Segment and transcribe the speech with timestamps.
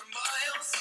[0.00, 0.80] cruise.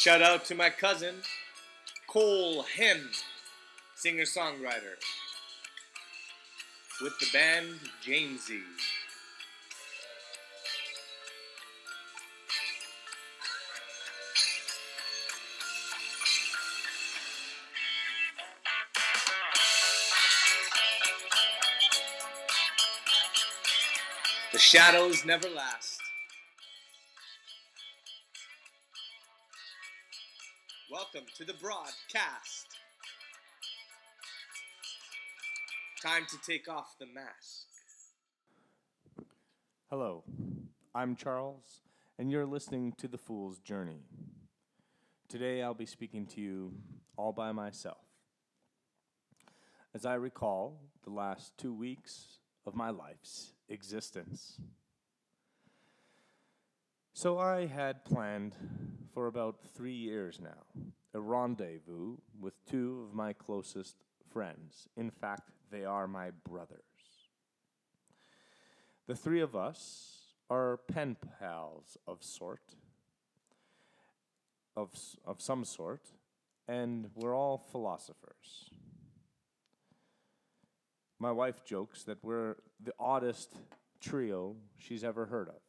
[0.00, 1.16] Shout out to my cousin,
[2.06, 3.10] Cole Hem,
[3.96, 4.96] singer songwriter,
[7.02, 8.62] with the band Jamesy.
[24.52, 25.89] The shadows never last.
[31.40, 32.66] To the broadcast.
[36.02, 37.66] Time to take off the mask.
[39.88, 40.22] Hello,
[40.94, 41.80] I'm Charles,
[42.18, 44.02] and you're listening to The Fool's Journey.
[45.30, 46.74] Today I'll be speaking to you
[47.16, 48.04] all by myself.
[49.94, 54.60] As I recall the last two weeks of my life's existence.
[57.14, 58.56] So I had planned
[59.12, 60.82] for about three years now
[61.12, 63.96] a rendezvous with two of my closest
[64.32, 64.88] friends.
[64.96, 66.78] In fact, they are my brothers.
[69.08, 72.76] The three of us are pen pals of sort,
[74.76, 74.90] of,
[75.24, 76.02] of some sort,
[76.68, 78.70] and we're all philosophers.
[81.18, 83.56] My wife jokes that we're the oddest
[84.00, 85.60] trio she's ever heard of.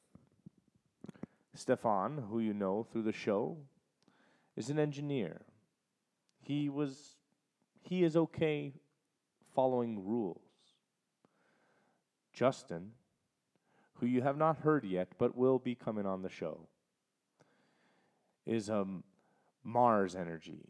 [1.53, 3.57] Stefan, who you know through the show,
[4.55, 5.41] is an engineer.
[6.39, 7.17] He was
[7.81, 8.73] he is okay
[9.53, 10.41] following rules.
[12.33, 12.91] Justin,
[13.95, 16.67] who you have not heard yet but will be coming on the show,
[18.45, 19.03] is um,
[19.63, 20.69] Mars energy,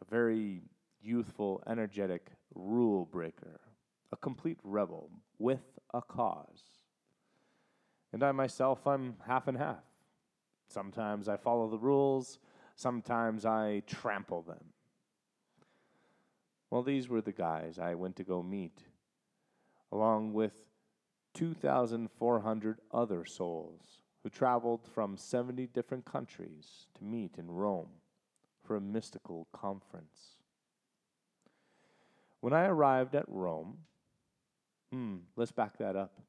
[0.00, 0.62] a very
[1.02, 3.60] youthful, energetic rule breaker,
[4.12, 6.62] a complete rebel with a cause.
[8.12, 9.84] And I myself, I'm half and half.
[10.68, 12.38] Sometimes I follow the rules,
[12.74, 14.72] sometimes I trample them.
[16.70, 18.82] Well, these were the guys I went to go meet,
[19.92, 20.68] along with
[21.34, 27.90] 2,400 other souls who traveled from 70 different countries to meet in Rome
[28.64, 30.40] for a mystical conference.
[32.40, 33.78] When I arrived at Rome,
[34.90, 36.20] hmm, let's back that up.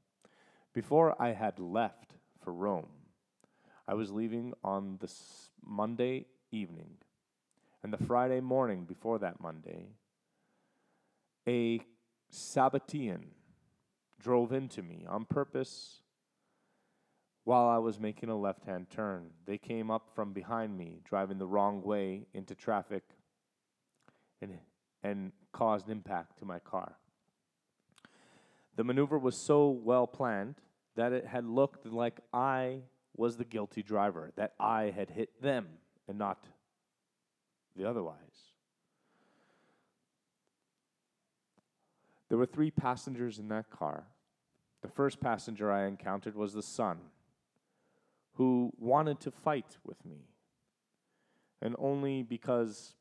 [0.74, 2.14] Before I had left
[2.44, 2.90] for Rome,
[3.88, 5.12] I was leaving on the
[5.66, 6.98] Monday evening,
[7.84, 9.88] and the Friday morning before that Monday,
[11.48, 11.80] a
[12.32, 13.24] Sabbatean
[14.20, 16.02] drove into me on purpose
[17.46, 19.30] while I was making a left hand turn.
[19.46, 23.04] They came up from behind me, driving the wrong way into traffic
[24.42, 24.58] and,
[25.02, 26.98] and caused impact to my car.
[28.76, 30.56] The maneuver was so well planned
[30.98, 32.82] that it had looked like I
[33.18, 35.68] was the guilty driver, that I had hit them
[36.08, 36.46] and not
[37.76, 38.54] the otherwise.
[42.30, 44.06] There were three passengers in that car.
[44.82, 47.00] The first passenger I encountered was the son,
[48.34, 50.28] who wanted to fight with me.
[51.62, 52.94] And only because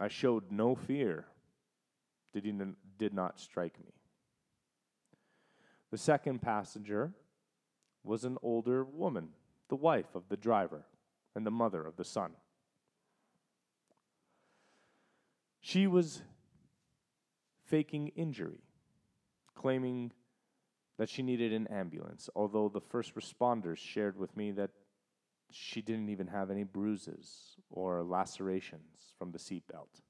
[0.00, 1.26] I showed no fear
[2.32, 3.92] did he n- did not strike me.
[5.90, 7.12] The second passenger
[8.04, 9.30] was an older woman,
[9.68, 10.84] the wife of the driver
[11.34, 12.32] and the mother of the son.
[15.60, 16.22] She was
[17.64, 18.62] faking injury,
[19.54, 20.12] claiming
[20.98, 24.70] that she needed an ambulance, although the first responders shared with me that
[25.50, 30.02] she didn't even have any bruises or lacerations from the seatbelt.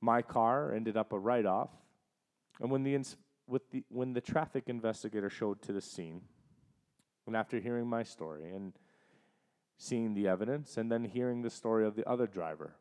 [0.00, 1.70] My car ended up a write off,
[2.60, 3.16] and when the, ins-
[3.48, 6.20] with the, when the traffic investigator showed to the scene,
[7.26, 8.74] and after hearing my story and
[9.76, 12.76] seeing the evidence, and then hearing the story of the other driver,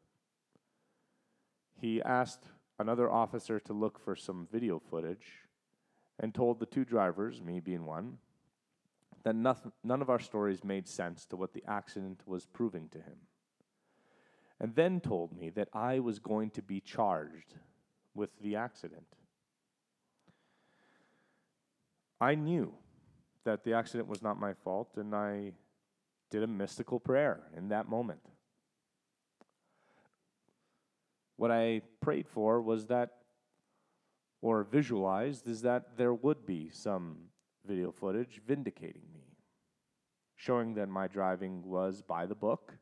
[1.79, 2.45] he asked
[2.79, 5.43] another officer to look for some video footage
[6.19, 8.17] and told the two drivers, me being one,
[9.23, 9.35] that
[9.83, 13.17] none of our stories made sense to what the accident was proving to him.
[14.59, 17.53] And then told me that I was going to be charged
[18.15, 19.16] with the accident.
[22.19, 22.73] I knew
[23.43, 25.51] that the accident was not my fault, and I
[26.29, 28.21] did a mystical prayer in that moment.
[31.37, 33.11] What I prayed for was that,
[34.41, 37.17] or visualized, is that there would be some
[37.65, 39.37] video footage vindicating me,
[40.35, 42.73] showing that my driving was by the book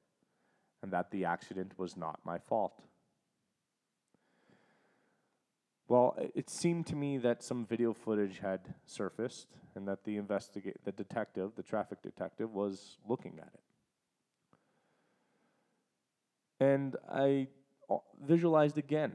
[0.81, 2.81] and that the accident was not my fault.
[5.87, 10.83] Well, it seemed to me that some video footage had surfaced and that the investigate
[10.83, 13.59] the detective, the traffic detective was looking at it.
[16.59, 17.47] And I
[17.89, 19.11] uh, visualized again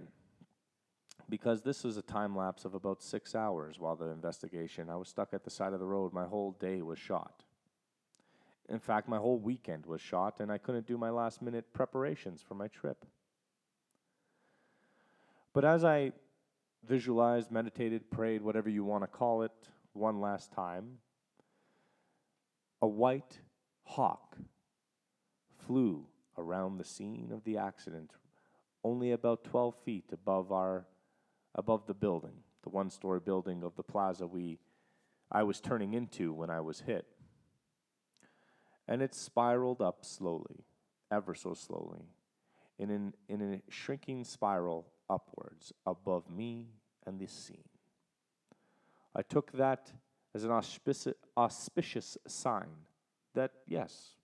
[1.29, 4.91] because this was a time lapse of about 6 hours while the investigation.
[4.91, 6.13] I was stuck at the side of the road.
[6.13, 7.43] My whole day was shot.
[8.69, 12.45] In fact, my whole weekend was shot and I couldn't do my last minute preparations
[12.47, 13.05] for my trip.
[15.53, 16.13] But as I
[16.87, 19.53] visualized, meditated, prayed, whatever you want to call it,
[19.93, 20.99] one last time,
[22.83, 23.41] a white
[23.85, 24.37] hawk
[25.67, 26.07] flew
[26.39, 28.13] around the scene of the accident,
[28.83, 30.87] only about 12 feet above our
[31.57, 34.59] above the building, the one-story building of the plaza we
[35.33, 37.07] I was turning into when I was hit.
[38.89, 40.65] And it spiraled up slowly,
[41.11, 42.03] ever so slowly,
[42.79, 46.69] in an, in a shrinking spiral upwards above me
[47.07, 47.69] and the scene.
[49.15, 49.93] I took that
[50.35, 52.87] as an auspici- auspicious sign
[53.35, 54.15] that, yes,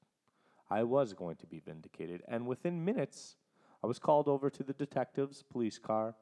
[0.71, 2.23] I was going to be vindicated.
[2.29, 3.37] And within minutes,
[3.83, 6.15] I was called over to the detective's police car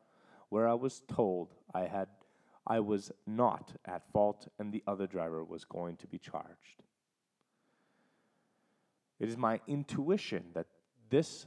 [0.49, 2.09] where I was told I had
[2.67, 6.83] I was not at fault and the other driver was going to be charged.
[9.21, 10.67] It is my intuition that
[11.11, 11.47] this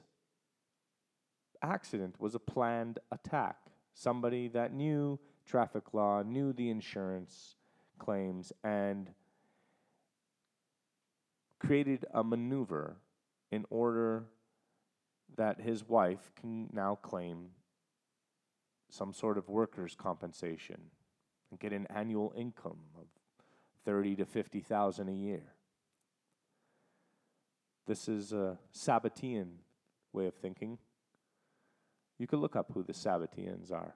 [1.61, 3.57] accident was a planned attack.
[3.93, 7.55] Somebody that knew traffic law, knew the insurance
[7.97, 9.09] claims, and
[11.59, 12.97] created a maneuver
[13.51, 14.25] in order
[15.35, 17.49] that his wife can now claim
[18.89, 20.79] some sort of workers' compensation
[21.49, 23.07] and get an annual income of
[23.83, 25.53] thirty to fifty thousand a year.
[27.85, 29.47] This is a Sabbatean
[30.11, 30.77] way of thinking.
[32.19, 33.95] You could look up who the Sabbateans are.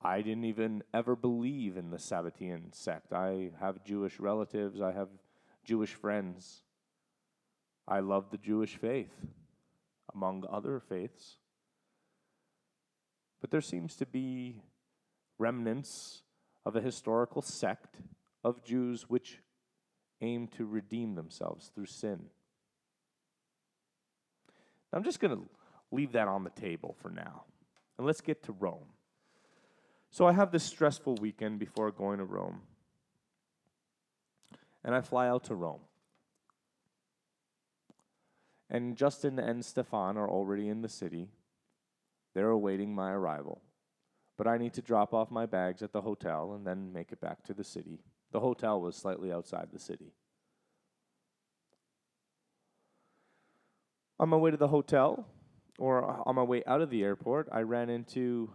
[0.00, 3.12] I didn't even ever believe in the Sabbatean sect.
[3.12, 5.08] I have Jewish relatives, I have
[5.64, 6.62] Jewish friends.
[7.88, 9.12] I love the Jewish faith,
[10.14, 11.36] among other faiths.
[13.40, 14.62] But there seems to be
[15.38, 16.22] remnants
[16.64, 17.96] of a historical sect
[18.42, 19.40] of Jews which
[20.20, 22.26] aim to redeem themselves through sin.
[24.92, 25.48] I'm just going to
[25.94, 27.44] leave that on the table for now.
[27.96, 28.88] And let's get to Rome.
[30.10, 32.62] So I have this stressful weekend before going to Rome.
[34.84, 35.80] And I fly out to Rome.
[38.70, 41.28] And Justin and Stefan are already in the city.
[42.34, 43.62] They're awaiting my arrival.
[44.36, 47.20] But I need to drop off my bags at the hotel and then make it
[47.20, 48.00] back to the city.
[48.32, 50.12] The hotel was slightly outside the city.
[54.18, 55.26] On my way to the hotel,
[55.78, 58.50] or on my way out of the airport, I ran into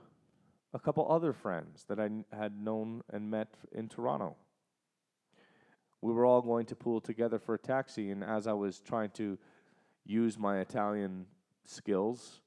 [0.74, 4.36] a couple other friends that I had known and met in Toronto.
[6.02, 9.10] We were all going to pool together for a taxi, and as I was trying
[9.12, 9.38] to
[10.06, 11.26] use my Italian
[11.66, 12.40] skills,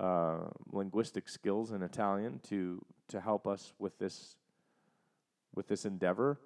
[0.00, 4.36] uh, linguistic skills in Italian to to help us with this
[5.54, 6.40] with this endeavor.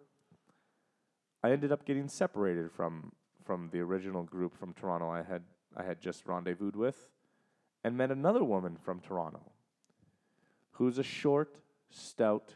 [1.43, 3.13] I ended up getting separated from
[3.45, 5.43] from the original group from Toronto I had
[5.77, 7.09] I had just rendezvoused with
[7.85, 9.41] and met another woman from Toronto
[10.73, 11.57] who's a short,
[11.91, 12.55] stout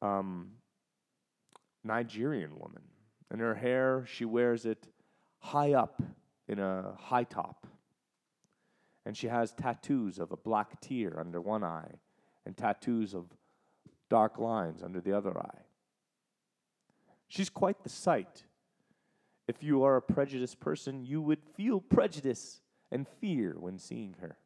[0.00, 0.52] um,
[1.84, 2.82] Nigerian woman.
[3.30, 4.88] And her hair, she wears it
[5.38, 6.02] high up
[6.48, 7.66] in a high top.
[9.04, 11.92] And she has tattoos of a black tear under one eye
[12.46, 13.26] and tattoos of
[14.08, 15.62] dark lines under the other eye.
[17.28, 18.44] She's quite the sight.
[19.46, 22.60] If you are a prejudiced person, you would feel prejudice
[22.90, 24.38] and fear when seeing her.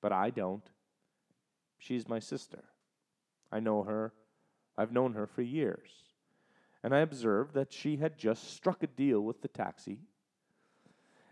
[0.00, 0.68] But I don't.
[1.78, 2.64] She's my sister.
[3.52, 4.12] I know her.
[4.76, 5.90] I've known her for years.
[6.82, 9.98] And I observed that she had just struck a deal with the taxi.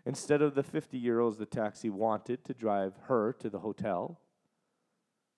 [0.05, 4.19] Instead of the 50 euros the taxi wanted to drive her to the hotel,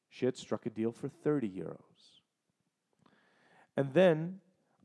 [0.09, 2.21] she had struck a deal for 30 euros.
[3.75, 4.39] And then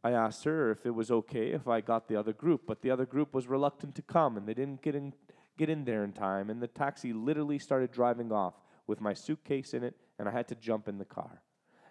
[0.05, 2.91] I asked her if it was okay if I got the other group, but the
[2.91, 5.15] other group was reluctant to come and they didn't get in,
[5.59, 6.51] get in there in time.
[6.51, 8.55] And the taxi literally started driving off
[8.87, 11.43] with my suitcase in it, and I had to jump in the car.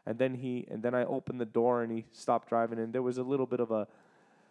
[0.05, 3.01] And then he, and then I opened the door and he stopped driving, and there
[3.01, 3.87] was a little bit of a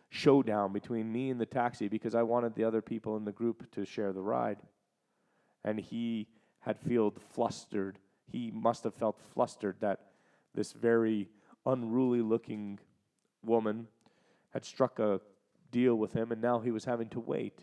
[0.08, 3.70] showdown between me and the taxi because I wanted the other people in the group
[3.72, 4.58] to share the ride.
[5.64, 6.28] And he
[6.60, 7.98] had felt flustered.
[8.30, 10.00] He must have felt flustered that
[10.54, 11.28] this very
[11.66, 12.78] unruly looking
[13.44, 13.86] woman
[14.52, 15.20] had struck a
[15.70, 17.60] deal with him, and now he was having to wait.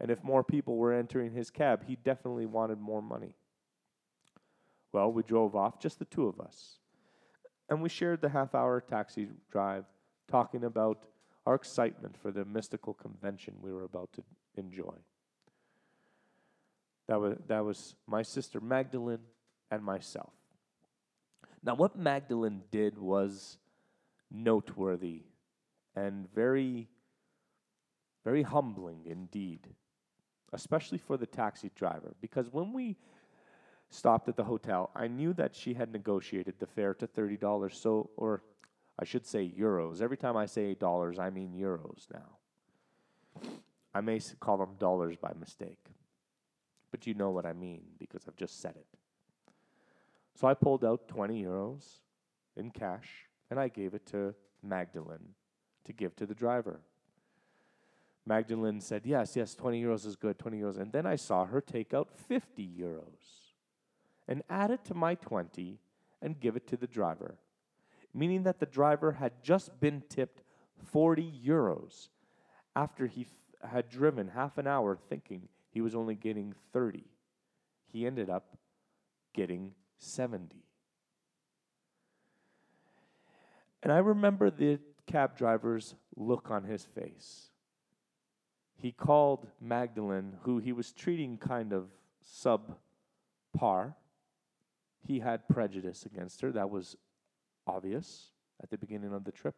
[0.00, 3.34] And if more people were entering his cab, he definitely wanted more money.
[4.92, 6.78] Well, we drove off, just the two of us.
[7.68, 9.84] And we shared the half hour taxi drive,
[10.28, 11.04] talking about
[11.46, 14.22] our excitement for the mystical convention we were about to
[14.56, 14.94] enjoy.
[17.08, 19.20] That was, that was my sister Magdalene
[19.70, 20.32] and myself.
[21.62, 23.58] Now, what Magdalene did was
[24.30, 25.22] noteworthy
[25.96, 26.88] and very,
[28.24, 29.66] very humbling indeed,
[30.52, 32.14] especially for the taxi driver.
[32.20, 32.96] Because when we
[33.90, 38.10] stopped at the hotel, I knew that she had negotiated the fare to $30, so,
[38.16, 38.42] or
[38.98, 40.02] I should say euros.
[40.02, 43.50] Every time I say dollars, I mean euros now.
[43.94, 45.92] I may call them dollars by mistake,
[46.90, 48.86] but you know what I mean because I've just said it.
[50.34, 51.84] So I pulled out 20 euros
[52.56, 53.08] in cash
[53.50, 55.34] and I gave it to Magdalene
[55.84, 56.80] to give to the driver.
[58.28, 60.78] Magdalene said, Yes, yes, 20 euros is good, 20 euros.
[60.78, 63.54] And then I saw her take out 50 euros
[64.28, 65.78] and add it to my 20
[66.20, 67.38] and give it to the driver,
[68.12, 70.42] meaning that the driver had just been tipped
[70.92, 72.10] 40 euros
[72.76, 77.04] after he f- had driven half an hour thinking he was only getting 30.
[77.86, 78.58] He ended up
[79.34, 80.64] getting 70.
[83.82, 87.47] And I remember the cab driver's look on his face.
[88.80, 91.88] He called Magdalene, who he was treating kind of
[92.24, 93.94] subpar,
[95.04, 96.52] he had prejudice against her.
[96.52, 96.96] That was
[97.66, 98.30] obvious
[98.62, 99.56] at the beginning of the trip.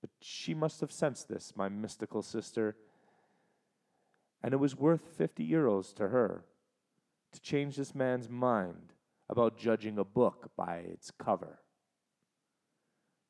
[0.00, 2.76] But she must have sensed this, my mystical sister.
[4.42, 6.44] And it was worth 50 euros to her
[7.32, 8.94] to change this man's mind
[9.28, 11.60] about judging a book by its cover.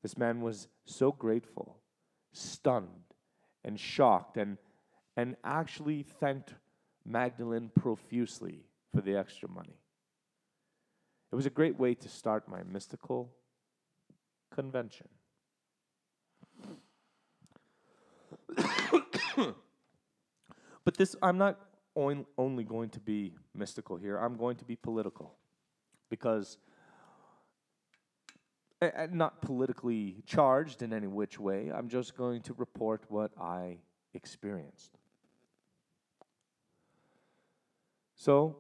[0.02, 1.76] This man was so grateful,
[2.32, 3.09] stunned,
[3.64, 4.58] and shocked, and,
[5.16, 6.54] and actually thanked
[7.04, 8.64] Magdalene profusely
[8.94, 9.78] for the extra money.
[11.32, 13.30] It was a great way to start my mystical
[14.52, 15.08] convention.
[20.84, 21.58] but this, I'm not
[21.94, 25.36] on, only going to be mystical here, I'm going to be political.
[26.08, 26.58] Because,
[29.10, 33.78] not politically charged in any which way, I'm just going to report what I
[34.14, 34.96] experienced.
[38.14, 38.56] So,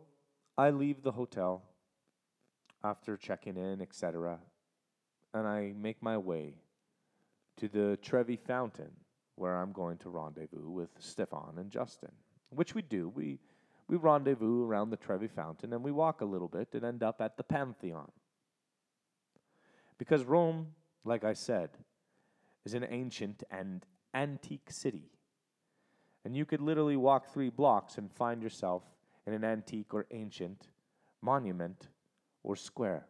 [0.56, 1.62] I leave the hotel
[2.84, 4.38] after checking in, etc.
[5.32, 6.54] And I make my way
[7.58, 8.90] to the Trevi Fountain
[9.36, 12.10] where I'm going to rendezvous with Stefan and Justin,
[12.50, 13.08] which we do.
[13.08, 13.38] We,
[13.88, 17.20] we rendezvous around the Trevi Fountain and we walk a little bit and end up
[17.20, 18.10] at the Pantheon.
[20.00, 20.68] Because Rome,
[21.04, 21.68] like I said,
[22.64, 25.10] is an ancient and antique city.
[26.24, 28.82] And you could literally walk three blocks and find yourself
[29.26, 30.68] in an antique or ancient
[31.20, 31.88] monument
[32.42, 33.04] or square.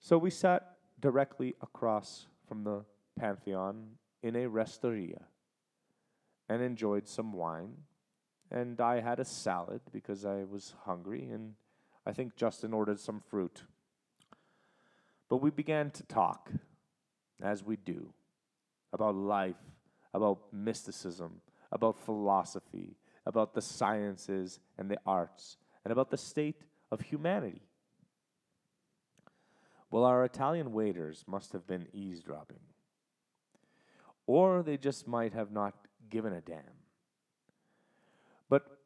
[0.00, 2.84] So we sat directly across from the
[3.16, 3.86] Pantheon
[4.24, 5.20] in a restoria,
[6.48, 7.74] and enjoyed some wine.
[8.54, 11.54] And I had a salad because I was hungry, and
[12.06, 13.64] I think Justin ordered some fruit.
[15.28, 16.52] But we began to talk,
[17.42, 18.12] as we do,
[18.92, 19.56] about life,
[20.14, 21.40] about mysticism,
[21.72, 22.96] about philosophy,
[23.26, 27.62] about the sciences and the arts, and about the state of humanity.
[29.90, 32.60] Well, our Italian waiters must have been eavesdropping.
[34.28, 35.74] Or they just might have not
[36.08, 36.83] given a damn.
[38.48, 38.78] But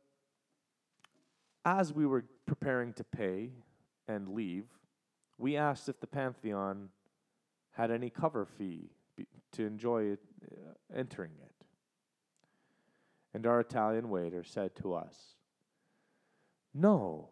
[1.64, 3.50] as we were preparing to pay
[4.06, 4.66] and leave,
[5.36, 6.88] we asked if the Pantheon
[7.72, 11.66] had any cover fee be- to enjoy it, uh, entering it.
[13.34, 15.36] And our Italian waiter said to us,
[16.74, 17.28] No,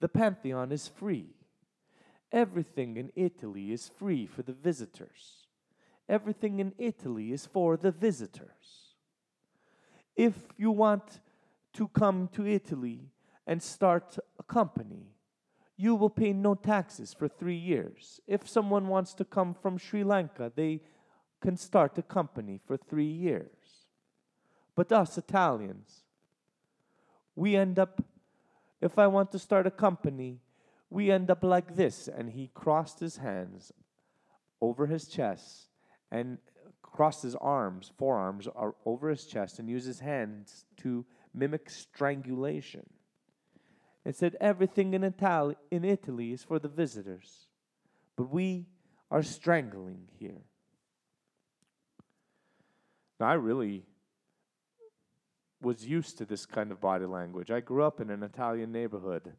[0.00, 1.34] the Pantheon is free.
[2.30, 5.46] Everything in Italy is free for the visitors.
[6.08, 8.94] Everything in Italy is for the visitors.
[10.14, 11.20] If you want
[11.78, 13.12] to come to Italy
[13.46, 15.06] and start a company,
[15.76, 18.20] you will pay no taxes for three years.
[18.26, 20.80] If someone wants to come from Sri Lanka, they
[21.40, 23.86] can start a company for three years.
[24.74, 26.02] But us Italians,
[27.36, 28.02] we end up,
[28.80, 30.40] if I want to start a company,
[30.90, 32.08] we end up like this.
[32.08, 33.72] And he crossed his hands
[34.60, 35.68] over his chest
[36.10, 36.38] and
[36.82, 38.48] crossed his arms, forearms,
[38.84, 41.04] over his chest, and used his hands to
[41.38, 42.86] mimic strangulation.
[44.04, 47.48] It said everything in Italy, in Italy is for the visitors,
[48.16, 48.66] but we
[49.10, 50.42] are strangling here.
[53.20, 53.84] Now, I really
[55.60, 57.50] was used to this kind of body language.
[57.50, 59.32] I grew up in an Italian neighborhood.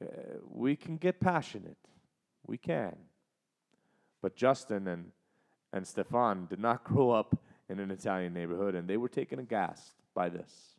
[0.00, 0.06] Uh,
[0.48, 1.76] we can get passionate,
[2.46, 2.96] we can.
[4.22, 5.10] But Justin and,
[5.72, 7.36] and Stefan did not grow up
[7.68, 10.77] in an Italian neighborhood, and they were taken aghast by this.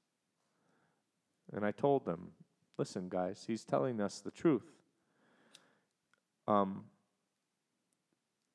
[1.53, 2.31] And I told them,
[2.77, 4.65] listen, guys, he's telling us the truth.
[6.47, 6.85] Um,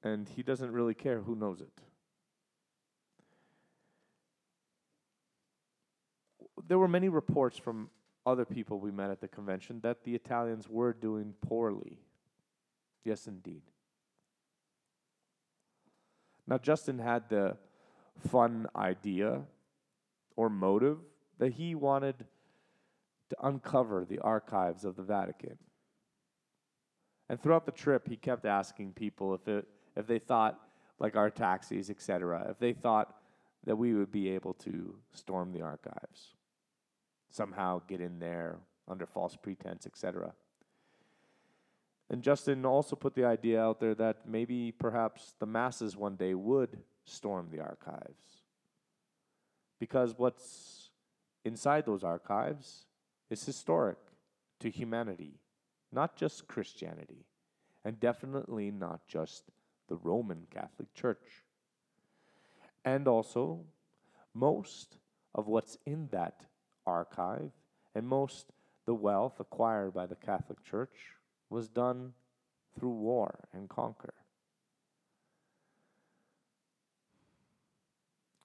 [0.02, 1.72] and he doesn't really care who knows it.
[6.66, 7.90] There were many reports from
[8.26, 11.98] other people we met at the convention that the Italians were doing poorly.
[13.04, 13.62] Yes, indeed.
[16.46, 17.56] Now, Justin had the
[18.28, 19.42] fun idea
[20.36, 20.98] or motive
[21.38, 22.26] that he wanted
[23.30, 25.58] to uncover the archives of the Vatican.
[27.28, 30.60] And throughout the trip, he kept asking people if, it, if they thought,
[30.98, 33.16] like our taxis, etc., if they thought
[33.64, 36.34] that we would be able to storm the archives,
[37.30, 40.34] somehow get in there under false pretense, etc.
[42.10, 46.34] And Justin also put the idea out there that maybe perhaps the masses one day
[46.34, 48.42] would storm the archives.
[49.80, 50.90] Because what's
[51.44, 52.86] inside those archives
[53.34, 53.98] is historic
[54.60, 55.40] to humanity,
[55.90, 57.26] not just Christianity,
[57.84, 59.42] and definitely not just
[59.88, 61.42] the Roman Catholic Church.
[62.84, 63.64] And also,
[64.34, 64.98] most
[65.34, 66.42] of what's in that
[66.86, 67.50] archive
[67.92, 68.52] and most
[68.86, 70.94] the wealth acquired by the Catholic Church
[71.50, 72.12] was done
[72.78, 74.14] through war and conquer.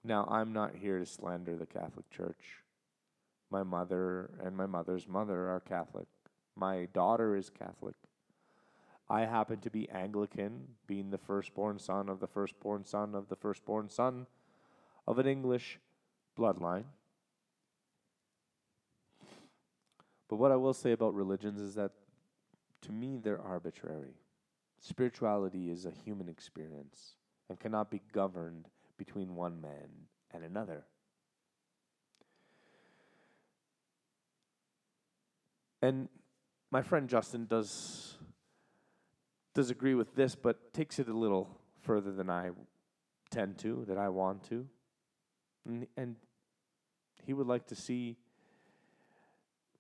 [0.04, 2.64] Now, I'm not here to slander the Catholic Church.
[3.52, 6.08] My mother and my mother's mother are Catholic.
[6.56, 7.96] My daughter is Catholic.
[9.10, 13.36] I happen to be Anglican, being the firstborn son of the firstborn son of the
[13.36, 14.28] firstborn son
[15.08, 15.80] of an English
[16.38, 16.84] bloodline.
[20.28, 21.92] But what I will say about religions is that
[22.84, 24.14] to me they're arbitrary.
[24.80, 27.16] Spirituality is a human experience
[27.50, 29.90] and cannot be governed between one man
[30.32, 30.86] and another.
[35.82, 36.10] And
[36.72, 38.18] my friend Justin does
[39.56, 42.52] does agree with this, but takes it a little further than I
[43.32, 44.68] tend to, that I want to.
[45.66, 46.16] And, and
[47.26, 48.18] he would like to see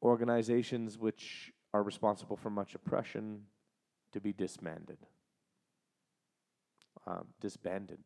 [0.02, 3.44] organizations which are responsible for much oppression
[4.12, 4.98] to be disbanded.
[7.06, 8.00] Um, disbanded.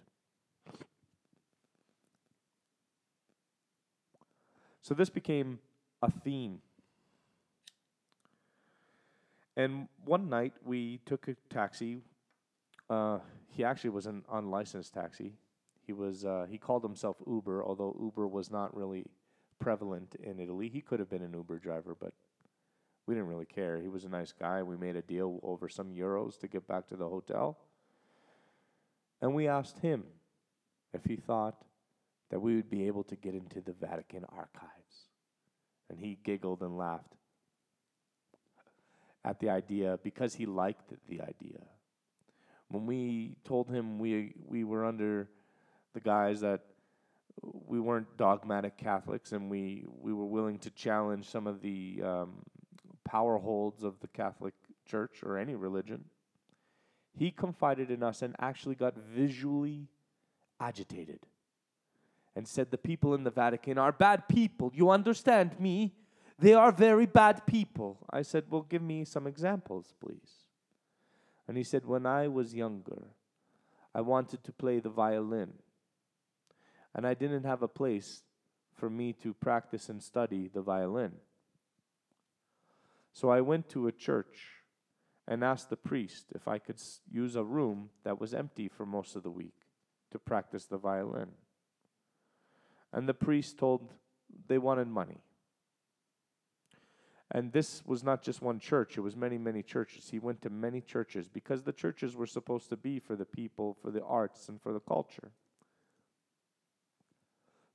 [4.81, 5.59] So this became
[6.01, 6.59] a theme
[9.55, 11.99] and one night we took a taxi.
[12.89, 15.33] Uh, he actually was an unlicensed taxi.
[15.85, 19.05] He was uh, he called himself Uber, although Uber was not really
[19.59, 20.69] prevalent in Italy.
[20.69, 22.13] He could have been an Uber driver, but
[23.05, 23.79] we didn't really care.
[23.79, 24.63] He was a nice guy.
[24.63, 27.57] We made a deal over some euros to get back to the hotel.
[29.21, 30.03] And we asked him
[30.93, 31.55] if he thought
[32.29, 35.09] that we would be able to get into the Vatican archives.
[35.89, 37.15] And he giggled and laughed
[39.25, 41.59] at the idea because he liked the idea.
[42.69, 45.29] When we told him we, we were under
[45.93, 46.61] the guise that
[47.41, 52.33] we weren't dogmatic Catholics and we, we were willing to challenge some of the um,
[53.03, 54.53] power holds of the Catholic
[54.85, 56.05] Church or any religion,
[57.15, 59.87] he confided in us and actually got visually
[60.59, 61.19] agitated
[62.35, 64.71] and said, The people in the Vatican are bad people.
[64.73, 65.93] You understand me?
[66.43, 68.05] They are very bad people.
[68.09, 70.49] I said, Well, give me some examples, please.
[71.47, 73.03] And he said, When I was younger,
[73.95, 75.53] I wanted to play the violin.
[76.93, 78.23] And I didn't have a place
[78.73, 81.13] for me to practice and study the violin.
[83.13, 84.63] So I went to a church
[85.25, 89.15] and asked the priest if I could use a room that was empty for most
[89.15, 89.55] of the week
[90.11, 91.29] to practice the violin.
[92.91, 93.93] And the priest told
[94.49, 95.21] they wanted money.
[97.35, 100.09] And this was not just one church, it was many, many churches.
[100.09, 103.75] He went to many churches because the churches were supposed to be for the people,
[103.81, 105.31] for the arts, and for the culture.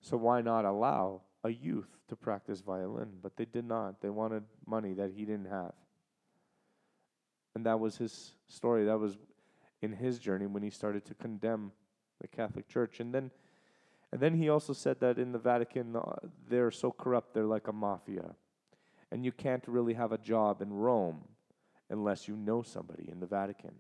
[0.01, 3.15] So why not allow a youth to practice violin?
[3.21, 4.01] But they did not.
[4.01, 5.75] They wanted money that he didn't have.
[7.57, 8.85] And that was his story.
[8.85, 9.19] That was
[9.83, 11.73] in his journey when he started to condemn
[12.21, 13.01] the Catholic Church.
[13.01, 13.33] And then
[14.11, 16.15] and then he also said that in the Vatican uh,
[16.49, 18.35] they're so corrupt they're like a mafia.
[19.11, 21.25] And you can't really have a job in Rome
[21.91, 23.75] unless you know somebody in the Vatican.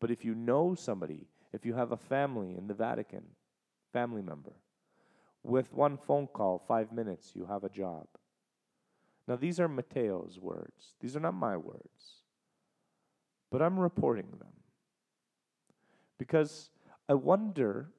[0.00, 3.22] But if you know somebody, if you have a family in the Vatican,
[3.92, 4.52] family member,
[5.42, 8.06] with one phone call, five minutes, you have a job.
[9.26, 10.94] Now, these are Matteo's words.
[11.00, 12.22] These are not my words.
[13.50, 14.52] But I'm reporting them.
[16.18, 16.70] Because
[17.08, 17.90] I wonder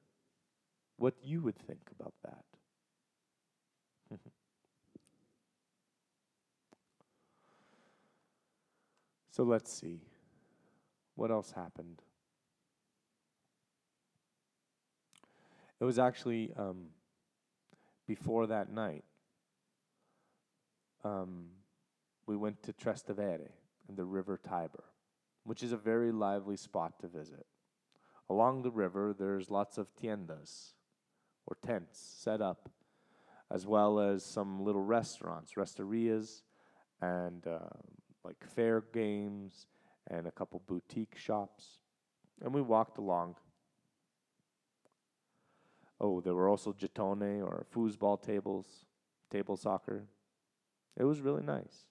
[0.96, 2.44] what you would think about that.
[9.36, 10.00] So let's see.
[11.14, 12.00] What else happened?
[15.78, 16.86] It was actually um,
[18.06, 19.04] before that night.
[21.04, 21.48] Um,
[22.26, 23.50] we went to Trastevere
[23.90, 24.84] in the River Tiber,
[25.44, 27.44] which is a very lively spot to visit.
[28.30, 30.72] Along the river, there's lots of tiendas
[31.44, 32.70] or tents set up,
[33.50, 36.40] as well as some little restaurants, resterias,
[37.02, 37.68] and uh,
[38.26, 39.66] like fair games
[40.08, 41.78] and a couple boutique shops.
[42.42, 43.36] And we walked along.
[46.00, 48.66] Oh, there were also gettone or foosball tables,
[49.30, 50.04] table soccer.
[50.96, 51.86] It was really nice.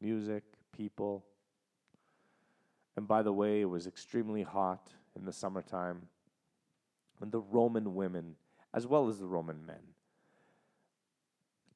[0.00, 0.42] Music,
[0.76, 1.24] people.
[2.96, 6.08] And by the way, it was extremely hot in the summertime.
[7.20, 8.36] And the Roman women,
[8.74, 9.91] as well as the Roman men,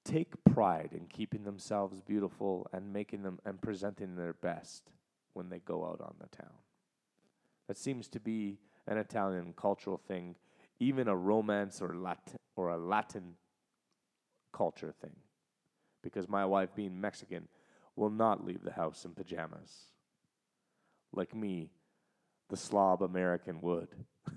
[0.07, 4.85] take pride in keeping themselves beautiful and making them and presenting their best
[5.33, 6.55] when they go out on the town.
[7.67, 10.37] That seems to be an Italian cultural thing,
[10.79, 13.35] even a Romance or Latin or a Latin
[14.53, 15.17] culture thing.
[16.03, 17.49] Because my wife, being Mexican,
[17.97, 19.87] will not leave the house in pajamas.
[21.13, 21.71] Like me,
[22.49, 23.89] the slob American would.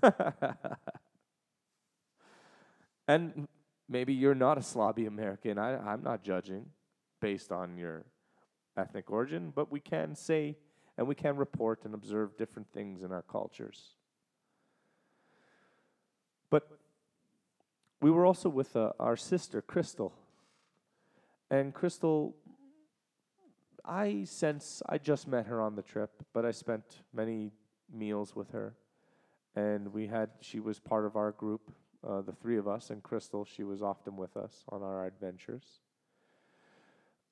[3.06, 3.46] and
[3.90, 5.58] Maybe you're not a slobby American.
[5.58, 6.66] I, I'm not judging
[7.20, 8.04] based on your
[8.76, 10.56] ethnic origin, but we can say
[10.96, 13.96] and we can report and observe different things in our cultures.
[16.50, 16.68] But
[18.00, 20.12] we were also with uh, our sister, Crystal.
[21.50, 22.36] And Crystal,
[23.84, 27.50] I sense, I just met her on the trip, but I spent many
[27.92, 28.74] meals with her.
[29.56, 31.72] And we had, she was part of our group
[32.10, 35.80] uh, the three of us, and Crystal, she was often with us on our adventures.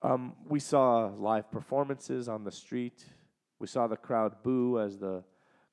[0.03, 3.05] Um, we saw live performances on the street.
[3.59, 5.25] We saw the crowd boo as the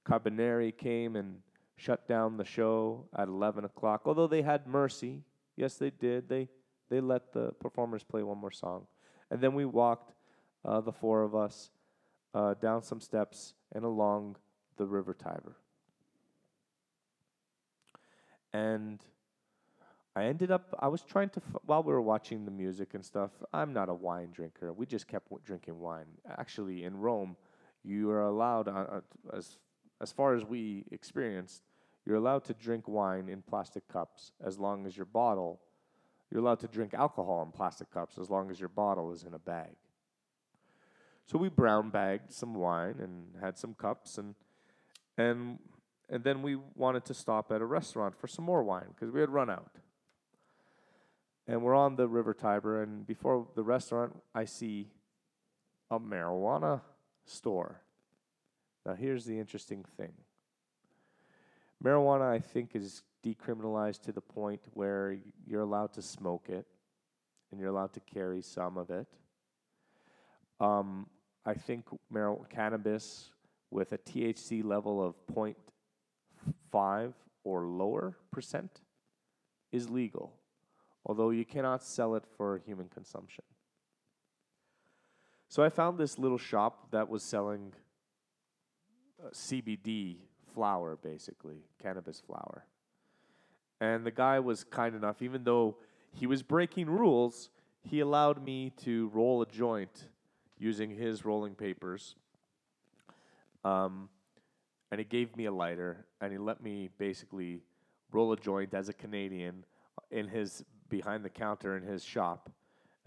[0.08, 1.38] Carbonari came and
[1.76, 4.02] shut down the show at 11 o'clock.
[4.06, 5.22] Although they had mercy,
[5.56, 6.28] yes, they did.
[6.28, 6.50] They
[6.90, 8.86] they let the performers play one more song,
[9.32, 10.14] and then we walked,
[10.64, 11.72] uh, the four of us,
[12.34, 14.36] uh, down some steps and along
[14.78, 15.58] the River Tiber.
[18.56, 19.00] And
[20.16, 23.32] I ended up, I was trying to, while we were watching the music and stuff,
[23.52, 24.72] I'm not a wine drinker.
[24.72, 26.06] We just kept drinking wine.
[26.38, 27.36] Actually, in Rome,
[27.84, 29.02] you are allowed, uh, uh,
[29.34, 29.58] as,
[30.00, 31.64] as far as we experienced,
[32.06, 35.60] you're allowed to drink wine in plastic cups as long as your bottle,
[36.32, 39.34] you're allowed to drink alcohol in plastic cups as long as your bottle is in
[39.34, 39.76] a bag.
[41.26, 44.36] So we brown bagged some wine and had some cups and
[45.18, 45.60] and
[46.10, 49.20] and then we wanted to stop at a restaurant for some more wine because we
[49.20, 49.72] had run out.
[51.48, 54.90] And we're on the River Tiber, and before the restaurant, I see
[55.92, 56.82] a marijuana
[57.26, 57.82] store.
[58.86, 60.14] Now, here's the interesting thing
[61.84, 66.66] marijuana, I think, is decriminalized to the point where you're allowed to smoke it
[67.52, 69.08] and you're allowed to carry some of it.
[70.60, 71.08] Um,
[71.46, 73.30] I think mar- cannabis
[73.70, 75.16] with a THC level of
[76.74, 78.82] 0.5 or lower percent
[79.72, 80.34] is legal,
[81.06, 83.44] although you cannot sell it for human consumption.
[85.48, 87.74] So I found this little shop that was selling
[89.24, 90.18] uh, CBD
[90.54, 92.66] flower, basically, cannabis flower.
[93.80, 95.78] And the guy was kind enough, even though
[96.14, 97.50] he was breaking rules,
[97.84, 100.10] he allowed me to roll a joint
[100.58, 102.16] using his rolling papers.
[103.64, 104.10] Um,
[104.96, 107.60] and he gave me a lighter, and he let me basically
[108.14, 109.66] roll a joint as a Canadian
[110.10, 112.50] in his behind the counter in his shop.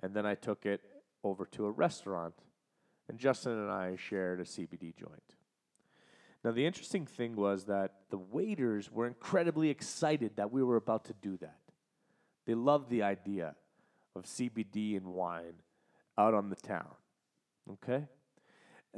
[0.03, 0.83] And then I took it
[1.25, 2.35] over to a restaurant,
[3.09, 5.35] and Justin and I shared a CBD joint.
[6.45, 11.07] Now, the interesting thing was that the waiters were incredibly excited that we were about
[11.07, 11.61] to do that.
[12.45, 13.55] They loved the idea
[14.15, 15.55] of CBD and wine
[16.19, 16.97] out on the town.
[17.73, 18.09] Okay?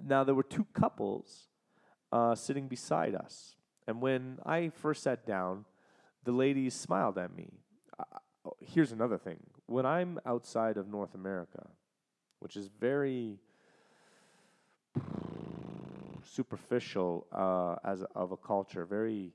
[0.04, 1.49] Now, there were two couples
[2.12, 3.56] uh, sitting beside us.
[3.86, 5.64] And when I first sat down,
[6.24, 7.50] the ladies smiled at me.
[7.98, 8.04] Uh,
[8.44, 11.68] oh, here's another thing when I'm outside of North America,
[12.40, 13.38] which is very
[16.24, 19.32] superficial uh, as of a culture, very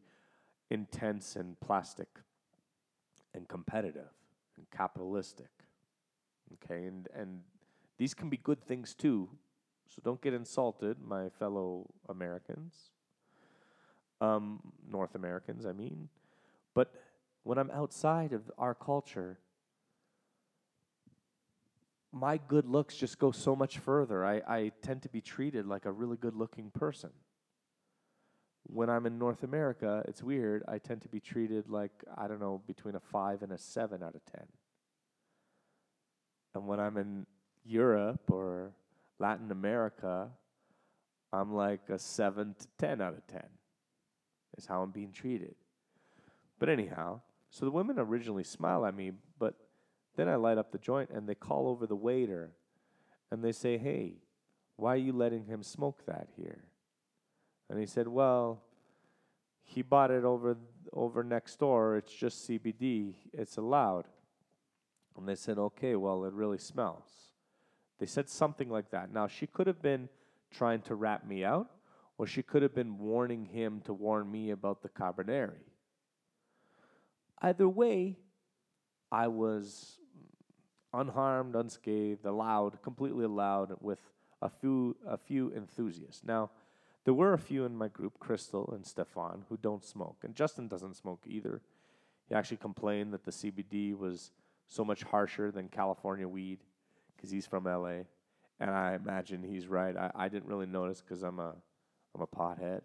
[0.70, 2.08] intense and plastic
[3.34, 4.12] and competitive
[4.58, 5.50] and capitalistic.
[6.54, 7.42] Okay, and and
[7.98, 9.30] these can be good things too.
[9.88, 12.92] So don't get insulted, my fellow Americans,
[14.20, 16.10] um, North Americans, I mean.
[16.74, 16.94] But
[17.44, 19.40] when I'm outside of our culture,
[22.12, 24.26] my good looks just go so much further.
[24.26, 27.12] I, I tend to be treated like a really good looking person.
[28.64, 30.64] When I'm in North America, it's weird.
[30.68, 34.02] I tend to be treated like, I don't know, between a five and a seven
[34.02, 34.42] out of 10.
[36.56, 37.28] And when I'm in
[37.66, 38.72] Europe or
[39.20, 40.30] Latin America,
[41.32, 43.42] I'm like a seven to 10 out of 10,
[44.58, 45.56] is how I'm being treated.
[46.60, 49.56] But anyhow, so the women originally smile at me, but
[50.16, 52.52] then I light up the joint and they call over the waiter
[53.32, 54.16] and they say, Hey,
[54.78, 56.64] why are you letting him smoke that here?
[57.70, 58.62] And he said, Well,
[59.64, 60.58] he bought it over
[60.94, 61.98] over next door.
[61.98, 63.16] It's just CBD.
[63.34, 64.06] It's allowed.
[65.18, 67.25] And they said, Okay, well, it really smells.
[68.00, 69.12] They said something like that.
[69.12, 70.10] Now, she could have been
[70.52, 71.70] trying to rat me out,
[72.18, 75.52] or she could have been warning him to warn me about the Cabernet.
[77.42, 78.18] Either way,
[79.12, 80.00] I was
[80.94, 84.00] unharmed, unscathed, allowed, completely allowed, with
[84.42, 86.24] a few a few enthusiasts.
[86.24, 86.52] Now,
[87.04, 90.68] there were a few in my group, Crystal and Stefan, who don't smoke, and Justin
[90.68, 91.62] doesn't smoke either.
[92.28, 94.32] He actually complained that the CBD was
[94.68, 96.60] so much harsher than California weed
[97.26, 98.04] because he's from LA,
[98.60, 99.98] and I imagine he's right.
[99.98, 101.56] I, I didn't really notice because I'm a
[102.14, 102.82] I'm a pothead,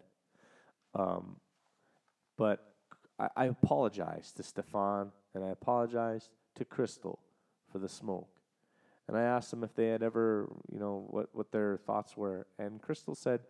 [0.95, 1.35] um,
[2.37, 2.73] but
[3.19, 7.19] I, I apologized to Stefan and I apologized to Crystal
[7.71, 8.29] for the smoke.
[9.07, 12.47] And I asked them if they had ever, you know, what, what their thoughts were.
[12.57, 13.41] And Crystal said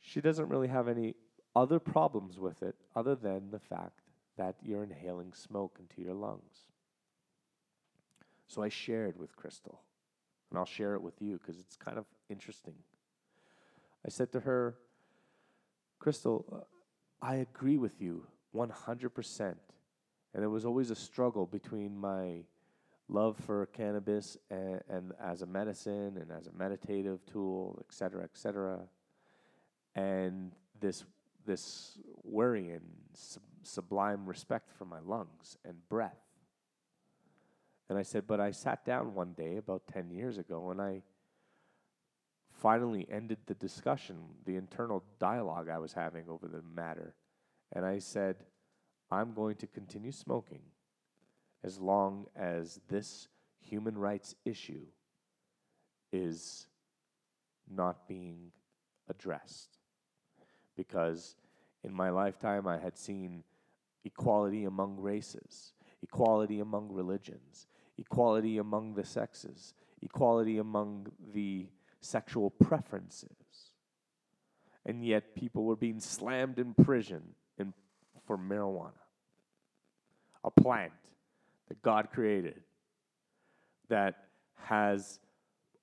[0.00, 1.14] she doesn't really have any
[1.54, 4.02] other problems with it other than the fact
[4.36, 6.66] that you're inhaling smoke into your lungs.
[8.46, 9.80] So I shared with Crystal,
[10.50, 12.74] and I'll share it with you because it's kind of interesting.
[14.04, 14.76] I said to her,
[15.98, 19.54] Crystal, uh, I agree with you 100%.
[20.34, 22.44] And it was always a struggle between my
[23.08, 28.22] love for cannabis and, and as a medicine and as a meditative tool, et cetera,
[28.24, 28.80] et cetera,
[29.94, 31.04] and this
[31.46, 32.82] this worry and
[33.14, 36.25] sub- sublime respect for my lungs and breath.
[37.88, 41.02] And I said, but I sat down one day about 10 years ago and I
[42.50, 47.14] finally ended the discussion, the internal dialogue I was having over the matter.
[47.72, 48.36] And I said,
[49.10, 50.62] I'm going to continue smoking
[51.62, 53.28] as long as this
[53.60, 54.86] human rights issue
[56.12, 56.66] is
[57.70, 58.52] not being
[59.08, 59.78] addressed.
[60.76, 61.36] Because
[61.84, 63.44] in my lifetime, I had seen
[64.04, 65.72] equality among races,
[66.02, 67.66] equality among religions,
[67.98, 71.66] equality among the sexes, equality among the
[72.00, 73.30] sexual preferences.
[74.84, 77.22] And yet, people were being slammed in prison
[77.58, 77.72] in,
[78.26, 78.92] for marijuana,
[80.44, 80.92] a plant
[81.68, 82.62] that God created
[83.88, 85.18] that has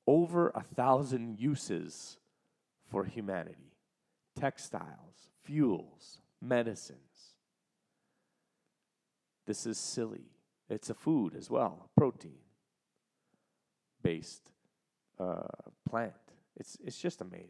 [0.07, 2.17] over a thousand uses
[2.89, 3.73] for humanity
[4.39, 7.37] textiles, fuels, medicines.
[9.45, 10.25] This is silly.
[10.69, 12.37] It's a food as well, protein
[14.03, 14.51] based
[15.19, 15.47] uh,
[15.89, 16.13] plant.
[16.57, 17.49] It's, it's just amazing.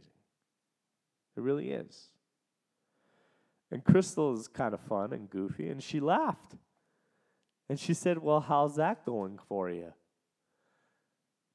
[1.35, 2.09] It really is.
[3.71, 6.55] And Crystal is kind of fun and goofy, and she laughed.
[7.67, 9.93] And she said, Well, how's that going for you?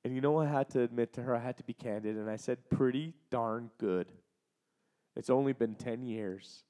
[0.05, 2.29] And you know, I had to admit to her, I had to be candid, and
[2.29, 4.11] I said, Pretty darn good.
[5.15, 6.65] It's only been 10 years.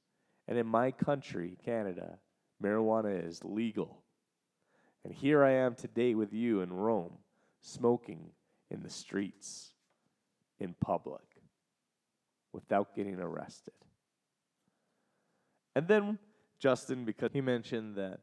[0.47, 2.19] And in my country, Canada,
[2.63, 4.03] marijuana is legal.
[5.03, 7.17] And here I am today with you in Rome,
[7.61, 8.31] smoking
[8.69, 9.73] in the streets,
[10.59, 11.21] in public,
[12.51, 13.73] without getting arrested.
[15.75, 16.19] And then
[16.59, 18.19] Justin, because he mentioned that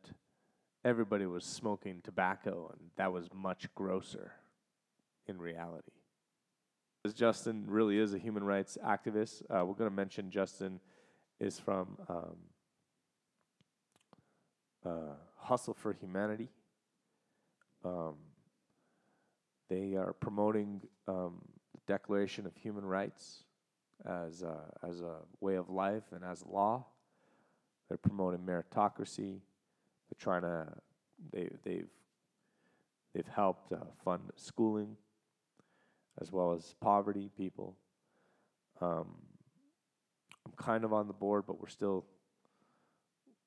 [0.84, 4.32] everybody was smoking tobacco, and that was much grosser
[5.26, 5.92] in reality.
[7.04, 10.80] As Justin really is a human rights activist, uh, we're going to mention Justin
[11.40, 12.36] is from um,
[14.84, 16.50] uh, Hustle for Humanity.
[17.86, 18.14] Um,
[19.70, 21.40] they are promoting um,
[21.72, 23.44] the Declaration of Human Rights
[24.04, 26.86] as a, as a way of life and as law.
[27.88, 29.38] They're promoting meritocracy.
[29.38, 30.66] They're trying to
[31.32, 31.88] they they've
[33.14, 34.96] they've helped uh, fund schooling
[36.20, 37.76] as well as poverty people.
[38.80, 39.14] Um,
[40.44, 42.04] I'm kind of on the board, but we're still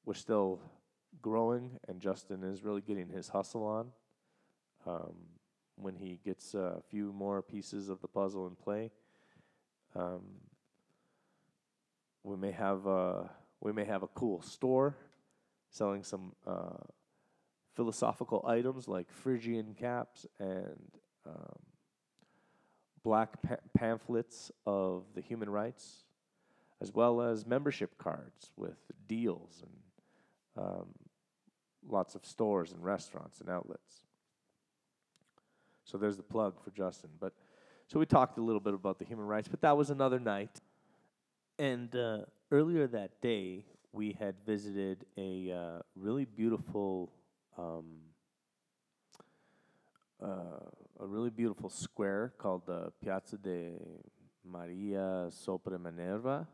[0.05, 0.61] we're still
[1.21, 3.91] growing, and Justin is really getting his hustle on.
[4.85, 5.13] Um,
[5.75, 8.91] when he gets a few more pieces of the puzzle in play,
[9.95, 10.21] um,
[12.23, 13.29] we may have a,
[13.61, 14.97] we may have a cool store
[15.69, 16.83] selling some uh,
[17.75, 20.91] philosophical items like Phrygian caps and
[21.25, 21.59] um,
[23.03, 26.03] black pa- pamphlets of the human rights,
[26.81, 30.87] as well as membership cards with deals and um,
[31.87, 34.08] lots of stores and restaurants and outlets.
[35.89, 37.09] So there's the plug for Justin.
[37.19, 37.33] But
[37.87, 40.61] so we talked a little bit about the human rights, but that was another night.
[41.57, 42.19] And uh,
[42.51, 47.11] earlier that day, we had visited a uh, really beautiful,
[47.57, 47.85] um,
[50.23, 50.59] uh,
[50.99, 53.71] a really beautiful square called the Piazza de
[54.45, 56.47] Maria Sopra Minerva.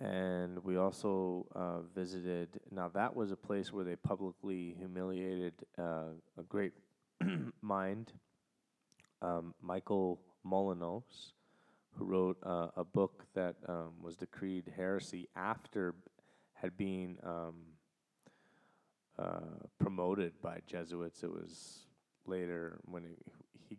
[0.00, 2.58] And we also uh, visited.
[2.70, 6.72] Now that was a place where they publicly humiliated uh, a great
[7.62, 8.12] mind,
[9.20, 11.32] um, Michael Molinos,
[11.92, 15.94] who wrote uh, a book that um, was decreed heresy after
[16.54, 17.54] had been um,
[19.18, 21.22] uh, promoted by Jesuits.
[21.22, 21.86] It was
[22.26, 23.16] later when he,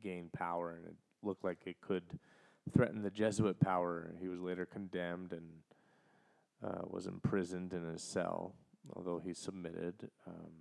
[0.01, 2.03] gained power and it looked like it could
[2.73, 4.12] threaten the Jesuit power.
[4.19, 5.49] He was later condemned and
[6.65, 8.56] uh, was imprisoned in his cell,
[8.95, 10.10] although he submitted.
[10.27, 10.51] Um,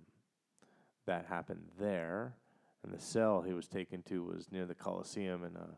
[1.05, 2.35] that happened there.
[2.83, 5.77] And the cell he was taken to was near the Colosseum in a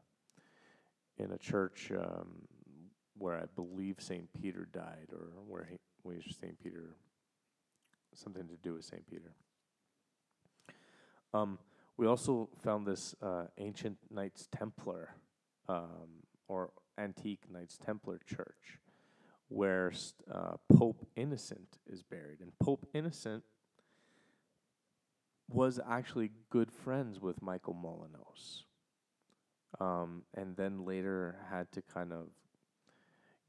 [1.17, 2.47] in a church um,
[3.17, 6.95] where I believe Saint Peter died, or where he where Saint Peter
[8.13, 9.33] something to do with Saint Peter.
[11.33, 11.59] Um,
[11.97, 15.15] we also found this uh, ancient Knights Templar
[15.67, 18.79] um, or antique Knights Templar church
[19.49, 19.91] where
[20.31, 23.43] uh, Pope Innocent is buried, and Pope Innocent
[25.49, 28.63] was actually good friends with Michael Molinos.
[29.79, 32.27] Um, and then later had to kind of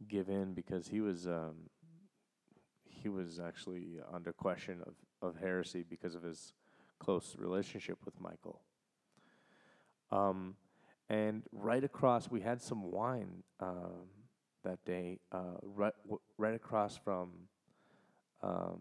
[0.08, 1.70] give in because he was um,
[2.88, 6.52] he was actually under question of, of heresy because of his
[6.98, 8.60] close relationship with Michael.
[10.10, 10.56] Um,
[11.08, 14.08] and right across, we had some wine um,
[14.64, 17.30] that day, uh, right, w- right across from
[18.42, 18.80] um,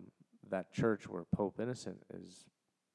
[0.50, 2.46] that church where Pope Innocent is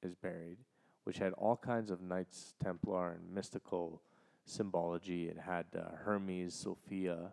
[0.03, 0.59] is buried,
[1.05, 4.03] which had all kinds of Knights Templar and mystical
[4.45, 5.29] symbology.
[5.29, 7.33] It had uh, Hermes, Sophia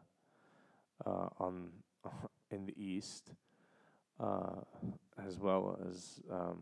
[1.05, 1.70] uh, on
[2.51, 3.32] in the east,
[4.20, 4.61] uh,
[5.26, 6.59] as well as um,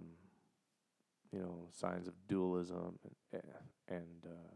[1.31, 2.99] you know signs of dualism
[3.33, 3.41] and
[3.87, 4.55] and, uh,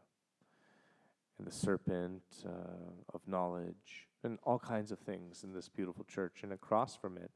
[1.38, 6.40] and the serpent uh, of knowledge and all kinds of things in this beautiful church.
[6.44, 7.32] And across from it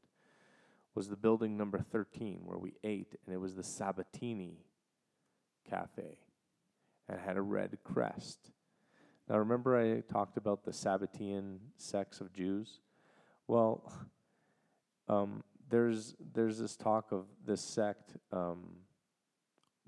[0.94, 4.58] was the building number 13 where we ate, and it was the Sabatini
[5.68, 6.18] Cafe.
[7.08, 8.50] And had a red crest.
[9.28, 12.80] Now, remember I talked about the Sabbatean sects of Jews?
[13.46, 13.92] Well,
[15.08, 18.76] um, there's, there's this talk of this sect um,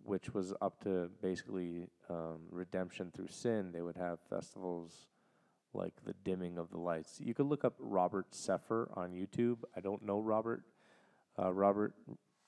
[0.05, 3.73] which was up to basically um, redemption through sin.
[3.73, 5.07] They would have festivals
[5.73, 7.21] like the dimming of the lights.
[7.21, 9.59] You could look up Robert Sepehr on YouTube.
[9.77, 10.63] I don't know Robert.
[11.39, 11.95] Uh, Robert,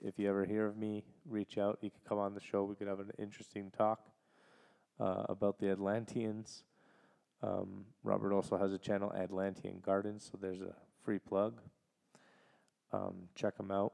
[0.01, 1.78] if you ever hear of me, reach out.
[1.82, 2.64] You could come on the show.
[2.64, 4.01] We could have an interesting talk
[4.99, 6.64] uh, about the Atlanteans.
[7.43, 10.74] Um, Robert also has a channel, Atlantean Gardens, so there's a
[11.05, 11.61] free plug.
[12.93, 13.93] Um, check him out.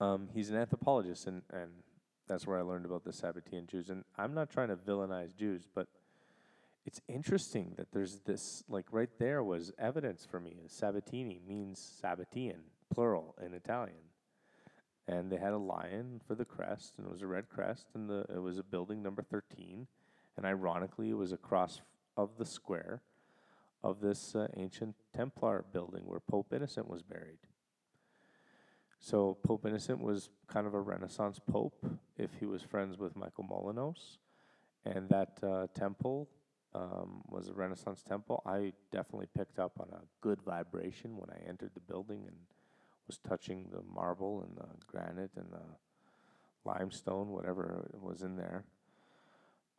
[0.00, 1.70] Um, he's an anthropologist, and, and
[2.26, 3.90] that's where I learned about the Sabbatean Jews.
[3.90, 5.88] And I'm not trying to villainize Jews, but
[6.84, 10.56] it's interesting that there's this, like right there was evidence for me.
[10.66, 12.60] Sabatini means Sabbatean,
[12.92, 14.10] plural in Italian.
[15.08, 18.08] And they had a lion for the crest, and it was a red crest, and
[18.08, 19.86] the, it was a building number 13.
[20.36, 21.80] And ironically, it was across
[22.16, 23.02] of the square
[23.82, 27.38] of this uh, ancient Templar building where Pope Innocent was buried.
[28.98, 31.86] So Pope Innocent was kind of a Renaissance pope
[32.18, 34.18] if he was friends with Michael Molinos.
[34.84, 36.28] And that uh, temple
[36.74, 38.42] um, was a Renaissance temple.
[38.44, 42.36] I definitely picked up on a good vibration when I entered the building and
[43.10, 45.66] was touching the marble and the granite and the
[46.64, 48.62] limestone, whatever was in there,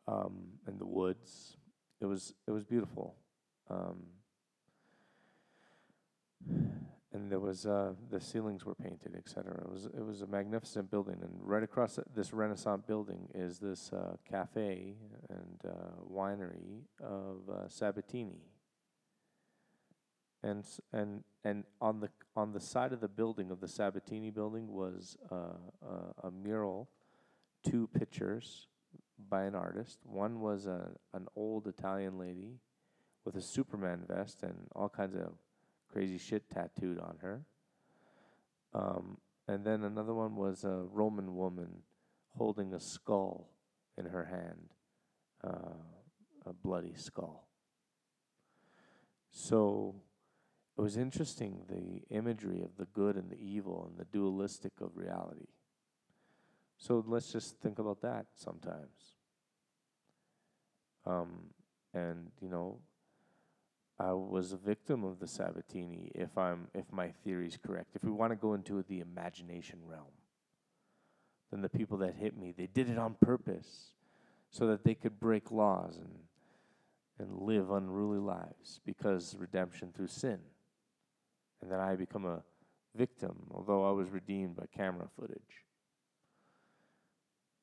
[0.06, 0.34] um,
[0.66, 1.56] and the woods.
[2.02, 3.14] It was it was beautiful.
[3.70, 4.02] Um,
[7.14, 9.62] and there was uh, the ceilings were painted, etc.
[9.62, 13.94] It was it was a magnificent building, and right across this Renaissance building is this
[13.94, 14.96] uh, cafe
[15.30, 15.72] and uh,
[16.12, 18.51] winery of uh, Sabatini.
[20.42, 24.72] And and and on the on the side of the building of the Sabatini building
[24.72, 25.36] was uh,
[25.86, 26.88] a, a mural,
[27.64, 28.66] two pictures
[29.30, 30.00] by an artist.
[30.04, 32.58] One was a an old Italian lady
[33.24, 35.32] with a Superman vest and all kinds of
[35.92, 37.42] crazy shit tattooed on her.
[38.74, 41.82] Um, and then another one was a Roman woman
[42.36, 43.50] holding a skull
[43.98, 44.70] in her hand,
[45.44, 45.74] uh,
[46.46, 47.46] a bloody skull.
[49.30, 49.94] So
[50.76, 54.96] it was interesting the imagery of the good and the evil and the dualistic of
[54.96, 55.48] reality.
[56.78, 59.16] So let's just think about that sometimes.
[61.04, 61.50] Um,
[61.92, 62.78] and you know,
[63.98, 66.10] I was a victim of the Sabatini.
[66.14, 69.78] If I'm, if my theory is correct, if we want to go into the imagination
[69.86, 70.06] realm,
[71.50, 73.92] then the people that hit me, they did it on purpose,
[74.50, 76.08] so that they could break laws and
[77.18, 80.38] and live unruly lives because redemption through sin,
[81.62, 82.42] and then I become a
[82.94, 85.64] victim, although I was redeemed by camera footage.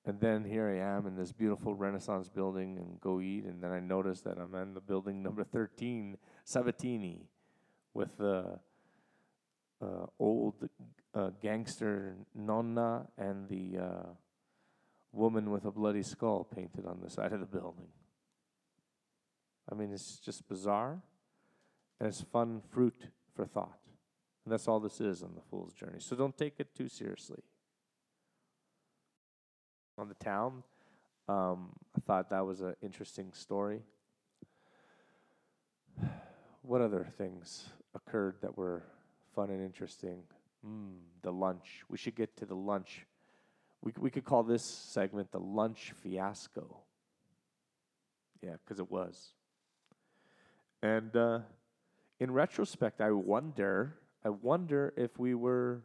[0.05, 3.71] And then here I am in this beautiful Renaissance building and go eat, and then
[3.71, 7.27] I notice that I'm in the building number 13, Sabatini,
[7.93, 8.59] with the
[9.81, 10.69] uh, old
[11.13, 14.07] uh, gangster nonna and the uh,
[15.11, 17.87] woman with a bloody skull painted on the side of the building.
[19.71, 21.01] I mean, it's just bizarre,
[21.99, 23.78] and it's fun fruit for thought.
[24.49, 25.99] And that's all this is on the fool's journey.
[25.99, 27.43] So don't take it too seriously
[29.95, 30.63] on the town.
[31.27, 33.83] Um, I thought that was an interesting story.
[36.63, 38.81] What other things occurred that were
[39.35, 40.23] fun and interesting?
[40.65, 41.83] Mm, the lunch.
[41.87, 43.05] We should get to the lunch.
[43.83, 46.75] We, we could call this segment the lunch fiasco.
[48.41, 49.33] Yeah, because it was.
[50.81, 51.41] And uh,
[52.19, 55.83] in retrospect, I wonder, I wonder if we were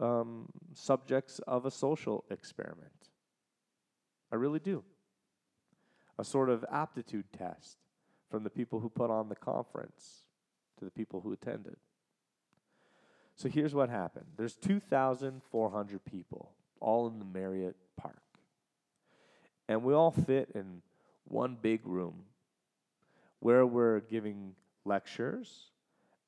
[0.00, 2.90] um, subjects of a social experiment.
[4.32, 4.82] I really do.
[6.18, 7.76] A sort of aptitude test
[8.30, 10.24] from the people who put on the conference
[10.78, 11.76] to the people who attended.
[13.36, 18.16] So here's what happened there's 2,400 people, all in the Marriott Park.
[19.68, 20.82] And we all fit in
[21.24, 22.24] one big room
[23.40, 25.70] where we're giving lectures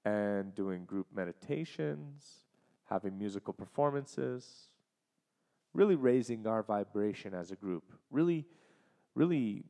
[0.07, 2.45] and doing group meditations,
[2.89, 4.69] having musical performances,
[5.75, 8.47] really raising our vibration as a group, really,
[9.17, 9.65] really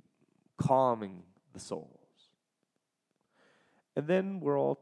[0.58, 1.22] calming
[1.54, 2.00] the souls.
[3.96, 4.78] And then we're all,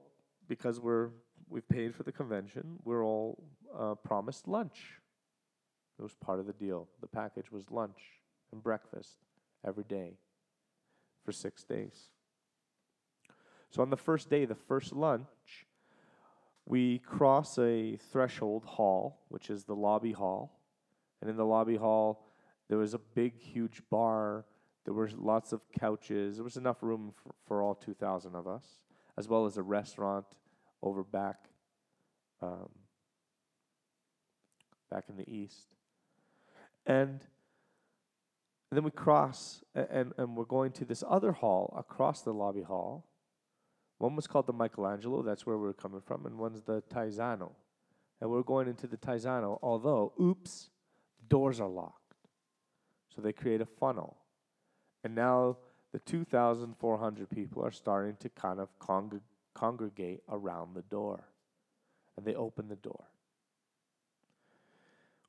[0.48, 1.10] because we're
[1.48, 3.44] we've paid for the convention, we're all
[3.78, 4.98] uh, promised lunch.
[6.00, 6.88] It was part of the deal.
[7.00, 7.98] The package was lunch
[8.50, 9.18] and breakfast
[9.64, 10.14] every day
[11.24, 12.08] for six days.
[13.74, 15.66] So on the first day, the first lunch,
[16.64, 20.60] we cross a threshold hall, which is the lobby hall.
[21.20, 22.24] And in the lobby hall,
[22.68, 24.44] there was a big, huge bar.
[24.84, 26.36] There were lots of couches.
[26.36, 28.64] There was enough room for, for all 2,000 of us,
[29.18, 30.26] as well as a restaurant
[30.80, 31.46] over back,
[32.40, 32.68] um,
[34.88, 35.74] back in the east.
[36.86, 37.26] And
[38.70, 43.08] then we cross, and, and we're going to this other hall across the lobby hall.
[43.98, 47.52] One was called the Michelangelo, that's where we are coming from, and one's the Tiziano.
[48.20, 50.70] And we're going into the Tiziano, although, oops,
[51.28, 52.14] doors are locked.
[53.14, 54.16] So they create a funnel.
[55.04, 55.58] And now
[55.92, 59.20] the 2,400 people are starting to kind of congr-
[59.54, 61.28] congregate around the door.
[62.16, 63.04] And they open the door.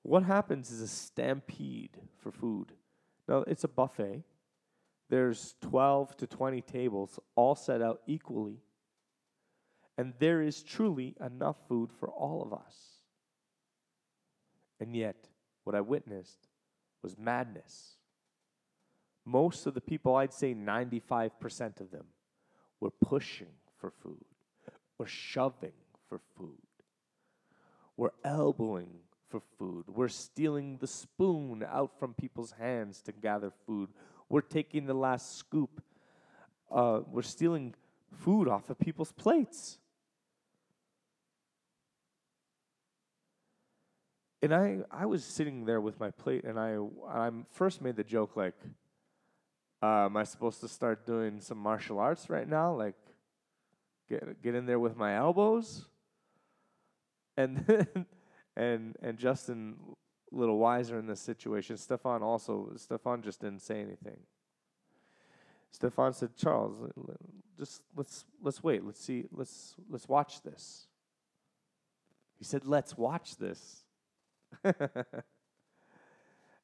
[0.01, 2.74] What happens is a stampede for food.
[3.28, 4.24] Now, it's a buffet.
[5.10, 8.60] There's 12 to 20 tables all set out equally.
[9.97, 12.76] And there is truly enough food for all of us.
[14.80, 15.30] And yet,
[15.64, 16.47] what I witnessed
[17.01, 17.97] was madness.
[19.26, 22.06] Most of the people, I'd say 95% of them,
[22.80, 24.26] were pushing for food,
[24.97, 25.72] were shoving
[26.08, 26.58] for food,
[27.97, 28.89] were elbowing
[29.30, 29.86] for food.
[29.88, 33.89] We're stealing the spoon out from people's hands to gather food.
[34.30, 35.82] We're taking the last scoop.
[36.71, 37.76] Uh, we're stealing
[38.11, 39.78] food off of people's plates.
[44.41, 46.78] And I, I was sitting there with my plate, and I,
[47.09, 48.53] I first made the joke like,
[49.82, 52.71] uh, "Am I supposed to start doing some martial arts right now?
[52.71, 52.95] Like,
[54.07, 55.88] get get in there with my elbows?"
[57.38, 58.05] And then
[58.55, 59.78] and and Justin
[60.32, 61.78] little wiser in this situation.
[61.78, 64.19] Stefan also Stefan just didn't say anything.
[65.71, 66.91] Stefan said, "Charles,
[67.57, 68.84] just let's let's wait.
[68.84, 69.26] Let's see.
[69.32, 70.88] Let's let's watch this."
[72.38, 73.84] He said, "Let's watch this."
[74.63, 74.78] and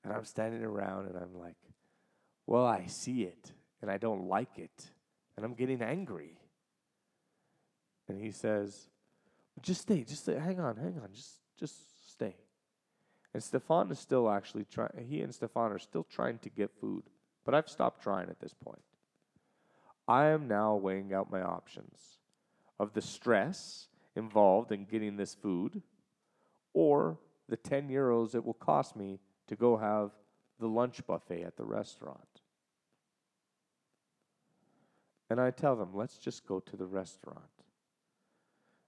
[0.06, 1.58] I'm standing around and I'm like,
[2.48, 3.52] "Well, I see it
[3.82, 4.92] and I don't like it
[5.36, 6.38] and I'm getting angry."
[8.08, 8.88] And he says,
[9.62, 10.04] "Just stay.
[10.04, 10.40] Just stay.
[10.40, 10.78] Hang on.
[10.78, 11.10] Hang on.
[11.14, 12.36] Just just stay.
[13.34, 17.04] And Stefan is still actually trying, he and Stefan are still trying to get food,
[17.46, 18.82] but I've stopped trying at this point.
[20.08, 22.18] I am now weighing out my options
[22.80, 25.82] of the stress involved in getting this food
[26.74, 27.18] or
[27.48, 30.12] the 10 euros it will cost me to go have
[30.60, 32.20] the lunch buffet at the restaurant.
[35.30, 37.40] And I tell them, let's just go to the restaurant.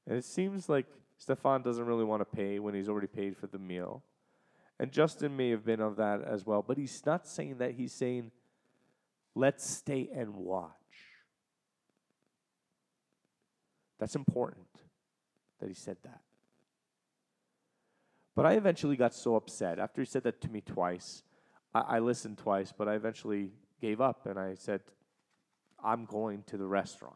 [0.05, 0.85] And it seems like
[1.17, 4.03] Stefan doesn't really want to pay when he's already paid for the meal.
[4.79, 7.71] And Justin may have been of that as well, but he's not saying that.
[7.73, 8.31] He's saying,
[9.35, 10.71] let's stay and watch.
[13.99, 14.67] That's important
[15.59, 16.21] that he said that.
[18.35, 19.79] But I eventually got so upset.
[19.79, 21.21] After he said that to me twice,
[21.73, 24.81] I, I listened twice, but I eventually gave up and I said,
[25.83, 27.15] I'm going to the restaurant.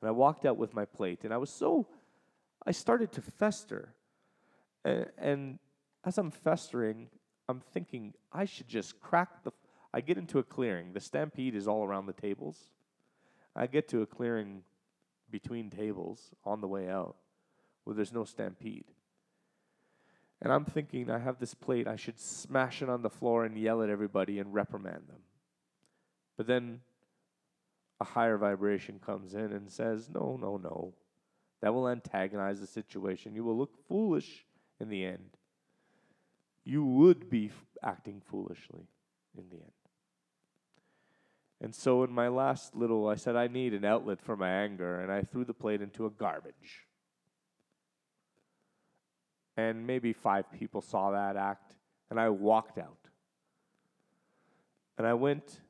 [0.00, 1.86] And I walked out with my plate, and I was so
[2.66, 3.94] I started to fester.
[4.84, 5.58] And, and
[6.04, 7.08] as I'm festering,
[7.48, 9.52] I'm thinking I should just crack the.
[9.94, 10.92] I get into a clearing.
[10.92, 12.58] The stampede is all around the tables.
[13.54, 14.62] I get to a clearing
[15.30, 17.16] between tables on the way out
[17.84, 18.86] where there's no stampede.
[20.40, 23.56] And I'm thinking, I have this plate, I should smash it on the floor and
[23.56, 25.22] yell at everybody and reprimand them.
[26.36, 26.80] But then
[28.00, 30.94] a higher vibration comes in and says, No, no, no.
[31.60, 33.36] That will antagonize the situation.
[33.36, 34.44] You will look foolish
[34.80, 35.36] in the end.
[36.64, 38.88] You would be f- acting foolishly
[39.36, 39.72] in the end.
[41.60, 45.00] And so, in my last little, I said, I need an outlet for my anger,
[45.00, 46.86] and I threw the plate into a garbage.
[49.56, 51.74] And maybe five people saw that act,
[52.10, 53.08] and I walked out.
[54.98, 55.60] And I went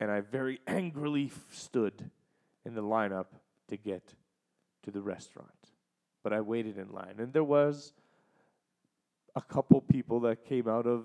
[0.00, 2.10] and I very angrily stood
[2.64, 3.26] in the lineup
[3.68, 4.14] to get
[4.82, 5.50] to the restaurant.
[6.22, 7.92] But I waited in line, and there was
[9.36, 11.04] a couple people that came out of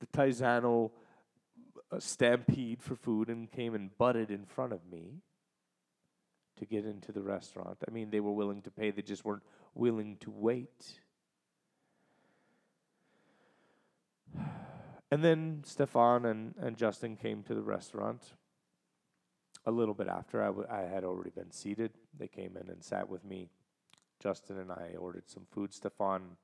[0.00, 0.90] the Tiziano
[1.90, 5.22] uh, stampede for food and came and butted in front of me
[6.56, 7.78] to get into the restaurant.
[7.86, 9.42] I mean, they were willing to pay, they just weren't
[9.74, 11.00] willing to wait.
[15.08, 18.20] And then Stefan and, and Justin came to the restaurant
[19.64, 21.92] a little bit after I, w- I had already been seated.
[22.18, 23.48] They came in and sat with me.
[24.18, 25.72] Justin and I ordered some food.
[25.72, 26.36] Stefan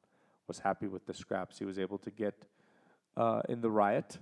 [0.53, 2.35] was happy with the scraps he was able to get
[3.17, 4.19] uh, in the riot.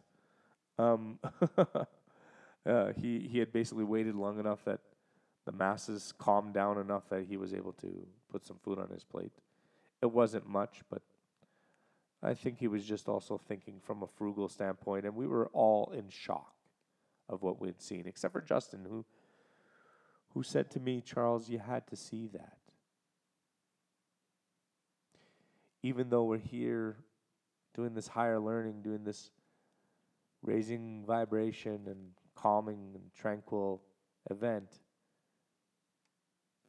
[0.78, 1.18] Um,
[1.58, 4.78] uh, he he had basically waited long enough that
[5.44, 9.02] the masses calmed down enough that he was able to put some food on his
[9.02, 9.32] plate.
[10.00, 11.02] It wasn't much, but
[12.22, 15.92] I think he was just also thinking from a frugal standpoint, and we were all
[15.92, 16.54] in shock
[17.28, 19.04] of what we'd seen, except for Justin, who
[20.34, 22.58] who said to me, Charles, you had to see that.
[25.82, 26.96] Even though we're here
[27.74, 29.30] doing this higher learning, doing this
[30.42, 33.82] raising vibration and calming and tranquil
[34.30, 34.68] event,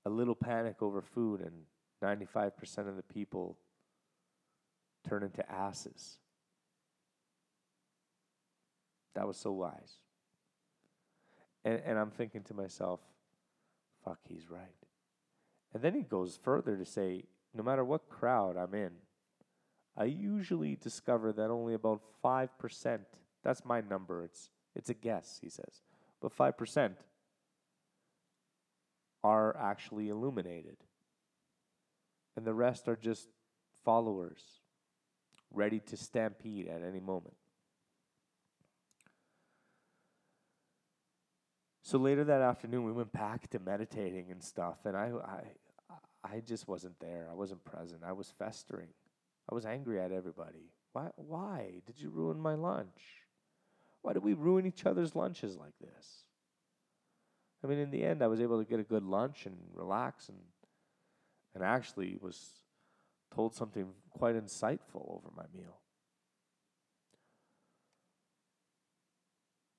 [0.05, 1.53] a little panic over food, and
[2.03, 3.57] 95% of the people
[5.07, 6.17] turn into asses.
[9.13, 9.99] That was so wise.
[11.63, 12.99] And, and I'm thinking to myself,
[14.03, 14.61] fuck, he's right.
[15.73, 18.91] And then he goes further to say, no matter what crowd I'm in,
[19.97, 22.99] I usually discover that only about 5%,
[23.43, 25.81] that's my number, it's, it's a guess, he says,
[26.21, 26.93] but 5%
[29.23, 30.77] are actually illuminated.
[32.35, 33.27] And the rest are just
[33.83, 34.41] followers,
[35.51, 37.35] ready to stampede at any moment.
[41.83, 45.43] So later that afternoon, we went back to meditating and stuff, and I, I,
[46.23, 47.27] I just wasn't there.
[47.29, 48.01] I wasn't present.
[48.05, 48.89] I was festering.
[49.49, 50.71] I was angry at everybody.
[50.93, 51.09] Why?
[51.15, 53.25] Why did you ruin my lunch?
[54.01, 56.25] Why did we ruin each other's lunches like this?
[57.63, 60.29] I mean, in the end, I was able to get a good lunch and relax,
[60.29, 60.37] and
[61.53, 62.63] and actually was
[63.33, 65.79] told something quite insightful over my meal.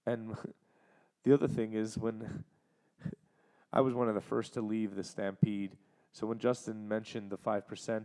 [0.07, 0.36] And
[1.24, 2.45] the other thing is when
[3.72, 5.76] I was one of the first to leave the Stampede,
[6.12, 8.04] so when Justin mentioned the 5%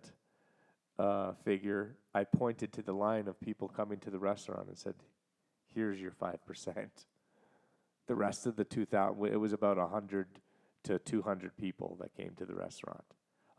[0.98, 4.96] uh, figure, I pointed to the line of people coming to the restaurant and said,
[5.74, 6.88] Here's your 5%.
[8.08, 10.28] The rest of the 2,000, it was about 100
[10.86, 13.04] to 200 people that came to the restaurant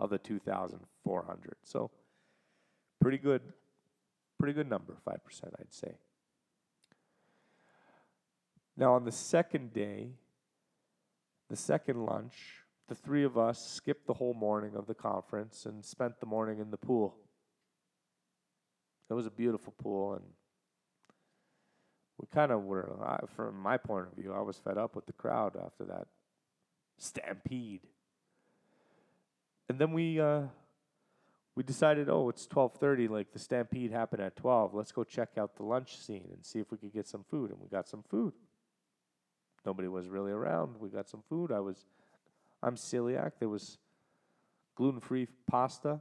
[0.01, 1.57] of the 2,400.
[1.63, 1.91] So
[3.01, 3.43] pretty good,
[4.39, 5.19] pretty good number, 5%,
[5.61, 5.99] I'd say.
[8.77, 10.13] Now, on the second day,
[11.49, 15.85] the second lunch, the three of us skipped the whole morning of the conference and
[15.85, 17.17] spent the morning in the pool.
[19.11, 20.25] It was a beautiful pool, and
[22.19, 25.07] we kind of were, I, from my point of view, I was fed up with
[25.07, 26.09] the crowd after that
[26.99, 27.83] stampede.
[29.69, 30.43] And then we uh,
[31.55, 33.07] we decided, oh, it's twelve thirty.
[33.07, 34.75] Like the stampede happened at twelve.
[34.75, 37.51] Let's go check out the lunch scene and see if we could get some food.
[37.51, 38.33] And we got some food.
[39.67, 40.77] Nobody was really around.
[40.81, 41.53] We got some food.
[41.53, 41.85] I was,
[42.63, 43.33] I'm celiac.
[43.39, 43.79] There was
[44.77, 46.01] gluten free pasta.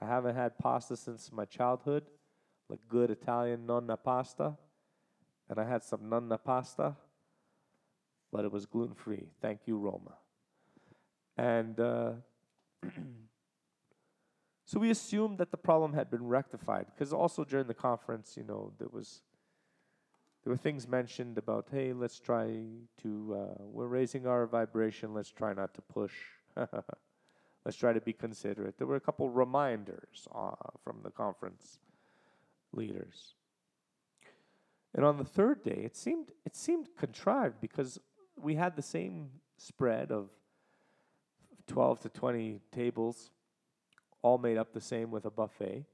[0.00, 2.04] I haven't had pasta since my childhood,
[2.68, 4.56] like good Italian nonna pasta.
[5.48, 6.96] And I had some nonna pasta,
[8.32, 9.28] but it was gluten free.
[9.40, 10.14] Thank you, Roma.
[11.36, 12.12] And uh,
[14.64, 18.44] so we assumed that the problem had been rectified because also during the conference, you
[18.44, 19.22] know, there was
[20.44, 22.60] there were things mentioned about, hey, let's try
[23.02, 26.12] to, uh, we're raising our vibration, let's try not to push.
[27.64, 28.76] let's try to be considerate.
[28.76, 30.50] There were a couple reminders uh,
[30.84, 31.78] from the conference
[32.72, 33.34] leaders.
[34.94, 37.98] And on the third day, it seemed it seemed contrived because
[38.36, 40.28] we had the same spread of
[41.66, 43.30] 12 to 20 tables,
[44.22, 45.84] all made up the same with a buffet.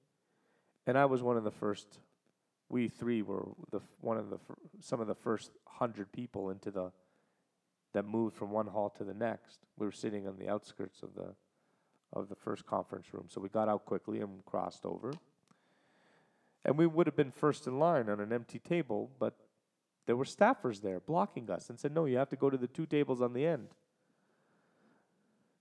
[0.87, 2.01] And I was one of the first
[2.71, 4.39] we three were the one of the
[4.81, 6.93] some of the first hundred people into the
[7.93, 9.59] that moved from one hall to the next.
[9.77, 11.35] We were sitting on the outskirts of the
[12.13, 15.13] of the first conference room, so we got out quickly and crossed over.
[16.65, 19.35] And we would have been first in line on an empty table, but
[20.07, 22.69] there were staffers there blocking us and said, "No, you have to go to the
[22.69, 23.69] two tables on the end."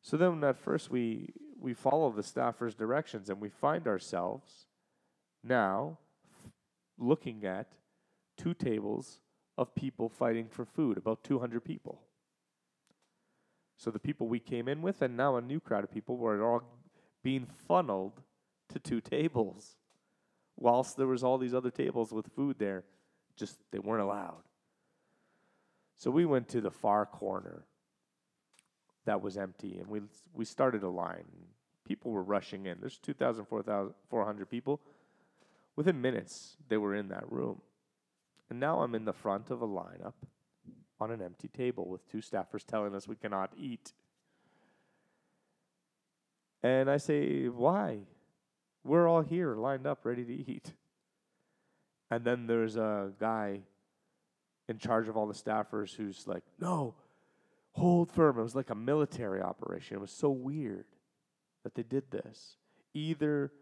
[0.01, 4.67] So then, at first, we we follow the staffers' directions, and we find ourselves
[5.43, 5.97] now
[6.99, 7.73] looking at
[8.37, 9.19] two tables
[9.57, 12.01] of people fighting for food, about 200 people.
[13.77, 16.43] So the people we came in with, and now a new crowd of people, were
[16.43, 16.63] all
[17.23, 18.21] being funneled
[18.69, 19.77] to two tables,
[20.57, 22.83] whilst there was all these other tables with food there,
[23.35, 24.43] just they weren't allowed.
[25.97, 27.65] So we went to the far corner
[29.05, 30.01] that was empty, and we
[30.33, 31.25] we started a line.
[31.85, 32.77] People were rushing in.
[32.79, 34.79] There's 2,000, 400 people.
[35.79, 37.61] Within minutes, they were in that room.
[38.49, 40.11] And now I'm in the front of a lineup
[40.99, 43.93] on an empty table with two staffers telling us we cannot eat.
[46.61, 47.99] And I say, Why?
[48.83, 50.73] We're all here, lined up, ready to eat.
[52.11, 53.61] And then there's a guy
[54.67, 56.95] in charge of all the staffers who's like, No,
[57.71, 58.37] hold firm.
[58.37, 59.95] It was like a military operation.
[59.95, 60.87] It was so weird
[61.63, 62.57] that they did this.
[62.93, 63.53] Either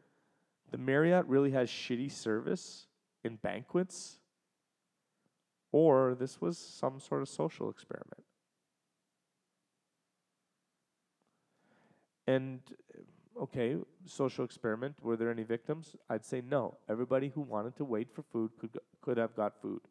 [0.71, 2.87] the Marriott really has shitty service
[3.23, 4.19] in banquets,
[5.71, 8.23] or this was some sort of social experiment.
[12.25, 12.59] And
[13.41, 14.95] okay, social experiment.
[15.01, 15.95] Were there any victims?
[16.09, 16.77] I'd say no.
[16.89, 19.81] Everybody who wanted to wait for food could could have got food.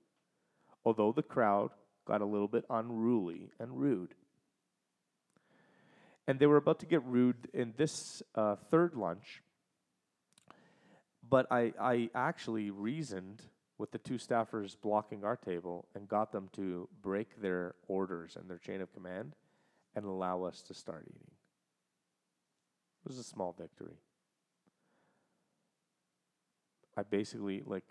[0.84, 1.70] Although the crowd
[2.06, 4.14] got a little bit unruly and rude.
[6.28, 9.42] And they were about to get rude in this uh, third lunch.
[11.28, 13.42] But I, I actually reasoned
[13.78, 18.48] with the two staffers blocking our table and got them to break their orders and
[18.48, 19.34] their chain of command
[19.94, 21.30] and allow us to start eating.
[23.04, 23.98] It was a small victory.
[26.96, 27.84] I basically, like,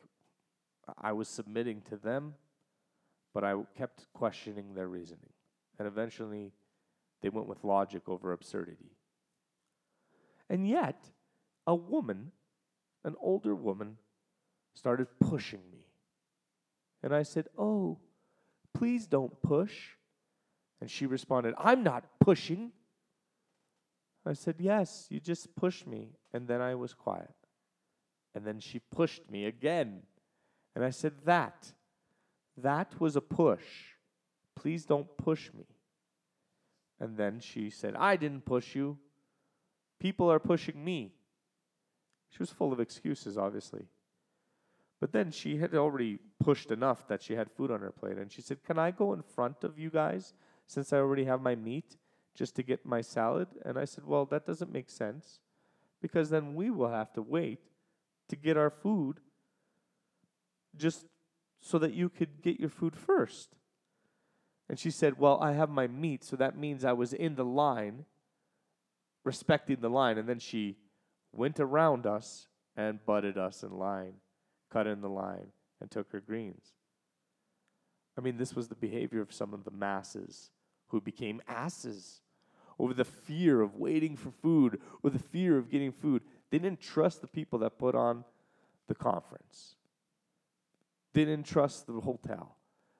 [0.97, 2.35] I was submitting to them,
[3.33, 5.29] but I kept questioning their reasoning.
[5.77, 6.51] And eventually,
[7.21, 8.91] they went with logic over absurdity.
[10.49, 11.09] And yet,
[11.67, 12.31] a woman,
[13.05, 13.97] an older woman,
[14.73, 15.85] started pushing me.
[17.01, 17.99] And I said, Oh,
[18.73, 19.91] please don't push.
[20.81, 22.71] And she responded, I'm not pushing.
[24.25, 26.09] I said, Yes, you just pushed me.
[26.33, 27.33] And then I was quiet.
[28.33, 30.01] And then she pushed me again.
[30.75, 31.71] And I said, That,
[32.57, 33.63] that was a push.
[34.55, 35.65] Please don't push me.
[36.99, 38.97] And then she said, I didn't push you.
[39.99, 41.14] People are pushing me.
[42.35, 43.85] She was full of excuses, obviously.
[44.99, 48.17] But then she had already pushed enough that she had food on her plate.
[48.17, 50.33] And she said, Can I go in front of you guys
[50.67, 51.95] since I already have my meat
[52.33, 53.47] just to get my salad?
[53.63, 55.39] And I said, Well, that doesn't make sense
[56.01, 57.59] because then we will have to wait
[58.27, 59.21] to get our food
[60.75, 61.05] just
[61.61, 63.55] so that you could get your food first.
[64.67, 67.45] And she said, Well, I have my meat, so that means I was in the
[67.45, 68.03] line,
[69.23, 70.17] respecting the line.
[70.17, 70.75] And then she
[71.35, 74.15] went around us and butted us in line,
[74.69, 75.47] cut in the line,
[75.79, 76.73] and took her greens.
[78.17, 80.51] I mean, this was the behavior of some of the masses
[80.87, 82.21] who became asses
[82.79, 86.21] over the fear of waiting for food or the fear of getting food.
[86.49, 88.23] They didn't trust the people that put on
[88.87, 89.75] the conference.
[91.13, 92.55] They didn't trust the hotel.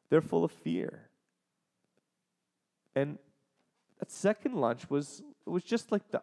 [0.09, 1.09] They're full of fear.
[2.95, 3.17] And
[3.99, 6.21] that second lunch was it was just like the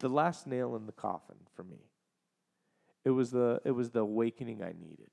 [0.00, 1.90] the last nail in the coffin for me.
[3.04, 5.10] It was the it was the awakening I needed.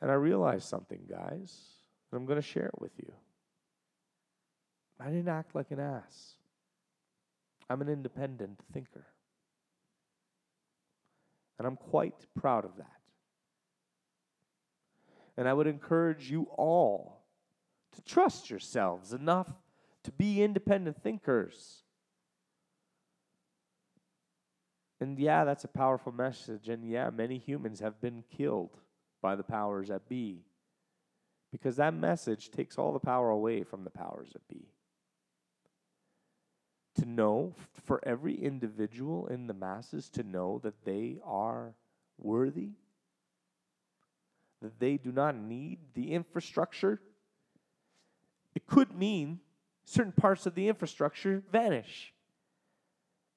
[0.00, 1.58] And I realized something, guys,
[2.10, 3.12] and I'm going to share it with you.
[5.00, 6.34] I didn't act like an ass.
[7.68, 9.06] I'm an independent thinker.
[11.58, 12.86] And I'm quite proud of that.
[15.36, 17.24] And I would encourage you all
[17.94, 19.52] to trust yourselves enough
[20.08, 21.82] to be independent thinkers.
[25.02, 26.70] And yeah, that's a powerful message.
[26.70, 28.78] And yeah, many humans have been killed
[29.20, 30.46] by the powers that be.
[31.52, 34.72] Because that message takes all the power away from the powers that be.
[37.02, 37.54] To know,
[37.84, 41.74] for every individual in the masses, to know that they are
[42.16, 42.70] worthy,
[44.62, 46.98] that they do not need the infrastructure,
[48.54, 49.40] it could mean
[49.88, 52.12] certain parts of the infrastructure vanish.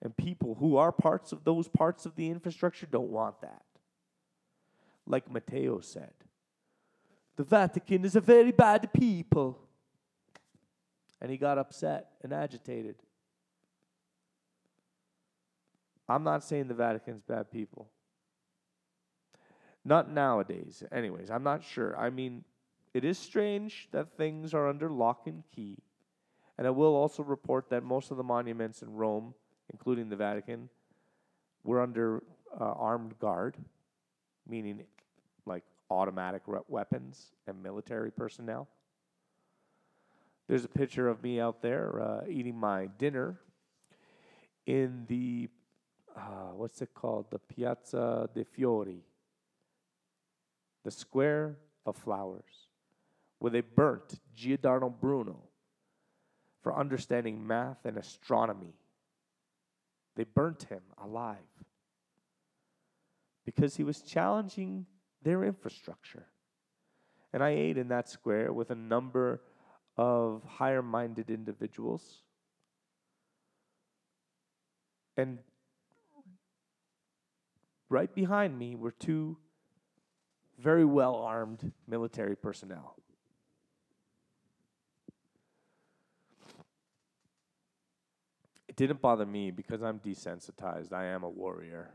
[0.01, 3.61] And people who are parts of those parts of the infrastructure don't want that.
[5.05, 6.13] Like Matteo said,
[7.35, 9.59] the Vatican is a very bad people.
[11.21, 12.95] And he got upset and agitated.
[16.09, 17.87] I'm not saying the Vatican's bad people.
[19.85, 20.83] Not nowadays.
[20.91, 21.97] Anyways, I'm not sure.
[21.97, 22.43] I mean,
[22.93, 25.77] it is strange that things are under lock and key.
[26.61, 29.33] And I will also report that most of the monuments in Rome,
[29.71, 30.69] including the Vatican,
[31.63, 32.21] were under
[32.53, 33.57] uh, armed guard,
[34.47, 34.83] meaning
[35.47, 38.67] like automatic re- weapons and military personnel.
[40.47, 43.39] There's a picture of me out there uh, eating my dinner
[44.67, 45.49] in the,
[46.15, 47.31] uh, what's it called?
[47.31, 49.01] The Piazza dei Fiori,
[50.83, 51.57] the Square
[51.87, 52.67] of Flowers,
[53.39, 55.47] where they burnt Giordano Bruno
[56.61, 58.75] for understanding math and astronomy.
[60.15, 61.37] They burnt him alive
[63.45, 64.85] because he was challenging
[65.23, 66.27] their infrastructure.
[67.33, 69.41] And I ate in that square with a number
[69.97, 72.23] of higher minded individuals.
[75.17, 75.39] And
[77.89, 79.37] right behind me were two
[80.59, 82.95] very well armed military personnel.
[88.71, 90.93] It didn't bother me because I'm desensitized.
[90.93, 91.91] I am a warrior.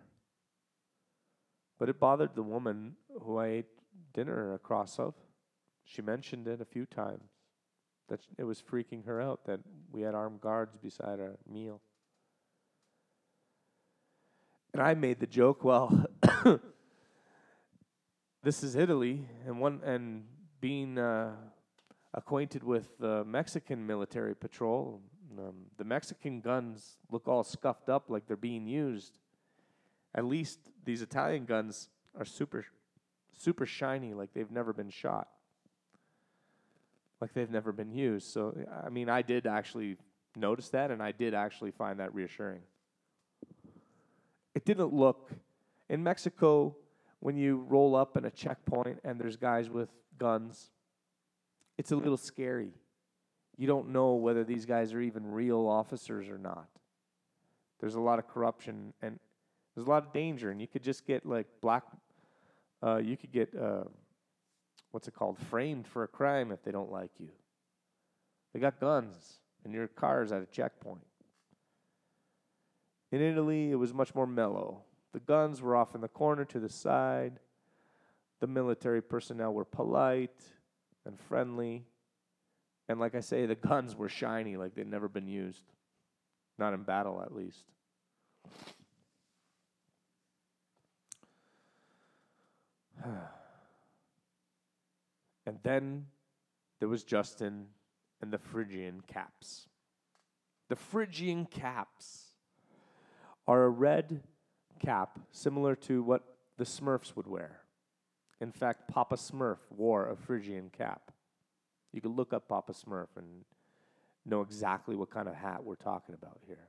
[1.79, 3.67] But it bothered the woman who I ate
[4.13, 5.15] dinner across of.
[5.85, 7.31] She mentioned it a few times
[8.11, 9.61] that it was freaking her out that
[9.91, 11.81] we had armed guards beside our meal.
[14.75, 16.05] And I made the joke, well,
[18.43, 20.25] this is Italy, and one and
[20.61, 21.37] being uh,
[22.13, 25.01] acquainted with the Mexican military patrol,
[25.39, 29.19] um, the Mexican guns look all scuffed up like they're being used.
[30.15, 32.65] At least these Italian guns are super,
[33.37, 35.29] super shiny, like they've never been shot,
[37.21, 38.33] like they've never been used.
[38.33, 39.97] So, I mean, I did actually
[40.35, 42.63] notice that, and I did actually find that reassuring.
[44.55, 45.31] It didn't look
[45.89, 46.77] in Mexico
[47.21, 50.71] when you roll up in a checkpoint and there's guys with guns.
[51.77, 52.73] It's a little scary.
[53.57, 56.69] You don't know whether these guys are even real officers or not.
[57.81, 59.19] There's a lot of corruption and
[59.77, 61.85] there's a lot of danger, and you could just get like black.
[62.83, 63.85] Uh, you could get uh,
[64.91, 65.39] what's it called?
[65.39, 67.29] Framed for a crime if they don't like you.
[68.55, 71.05] They got guns, and your car's at a checkpoint.
[73.13, 74.81] In Italy, it was much more mellow.
[75.13, 77.39] The guns were off in the corner to the side.
[78.41, 80.43] The military personnel were polite
[81.05, 81.85] and friendly.
[82.89, 85.63] And like I say, the guns were shiny like they'd never been used.
[86.59, 87.65] Not in battle, at least.
[95.47, 96.07] and then
[96.79, 97.67] there was Justin
[98.23, 99.69] and the Phrygian caps.
[100.69, 102.33] The Phrygian caps
[103.47, 104.23] are a red
[104.81, 106.23] cap similar to what
[106.57, 107.61] the Smurfs would wear.
[108.41, 111.13] In fact, Papa Smurf wore a Phrygian cap.
[111.97, 113.27] You could look up Papa Smurf and
[114.27, 116.69] know exactly what kind of hat we're talking about here.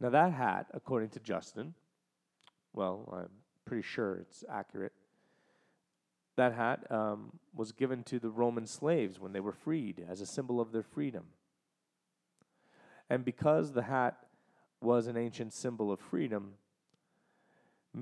[0.00, 1.74] Now, that hat, according to Justin,
[2.72, 3.28] well, I'm
[3.64, 4.92] pretty sure it's accurate.
[6.34, 10.26] That hat um, was given to the Roman slaves when they were freed as a
[10.26, 11.26] symbol of their freedom.
[13.08, 14.16] And because the hat
[14.80, 16.54] was an ancient symbol of freedom,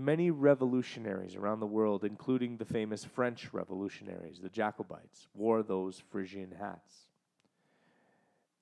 [0.04, 6.54] many revolutionaries around the world, including the famous French revolutionaries, the Jacobites, wore those Phrygian
[6.58, 7.08] hats.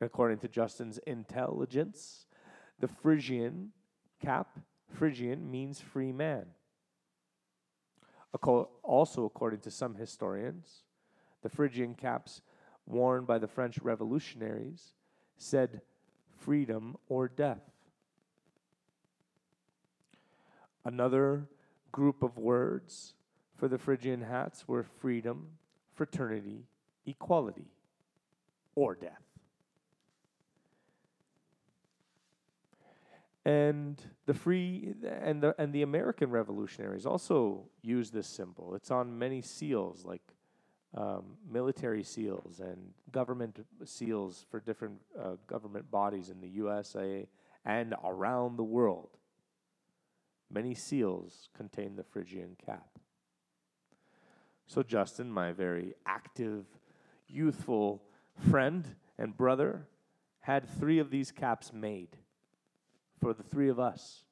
[0.01, 2.27] According to Justin's intelligence,
[2.81, 3.73] the Phrygian
[4.21, 4.59] cap,
[4.89, 6.47] Phrygian means free man.
[8.83, 10.83] Also, according to some historians,
[11.43, 12.43] the Phrygian caps
[12.87, 14.95] worn by the French revolutionaries
[15.37, 15.81] said
[16.39, 17.74] freedom or death.
[20.85, 21.49] Another
[21.93, 23.15] group of words
[23.57, 25.49] for the Phrygian hats were freedom,
[25.95, 26.65] fraternity,
[27.07, 27.71] equality,
[28.75, 29.23] or death.
[33.47, 38.75] And the free and the and the American revolutionaries also use this symbol.
[38.75, 40.23] It's on many seals, like
[40.97, 42.79] um, military seals and
[43.13, 47.27] government seals for different uh, government bodies in the USA
[47.65, 49.19] and around the world.
[50.55, 52.87] Many seals contain the Phrygian cap.
[54.69, 56.65] So, Justin, my very active,
[57.27, 58.05] youthful
[58.51, 58.87] friend
[59.19, 59.89] and brother,
[60.39, 62.17] had three of these caps made
[63.21, 64.23] for the three of us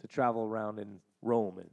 [0.00, 1.70] to travel around in Rome in.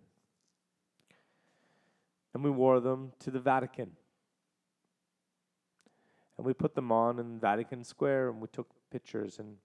[2.35, 3.93] And we wore them to the Vatican.
[6.37, 9.39] And we put them on in Vatican Square and we took pictures.
[9.39, 9.57] And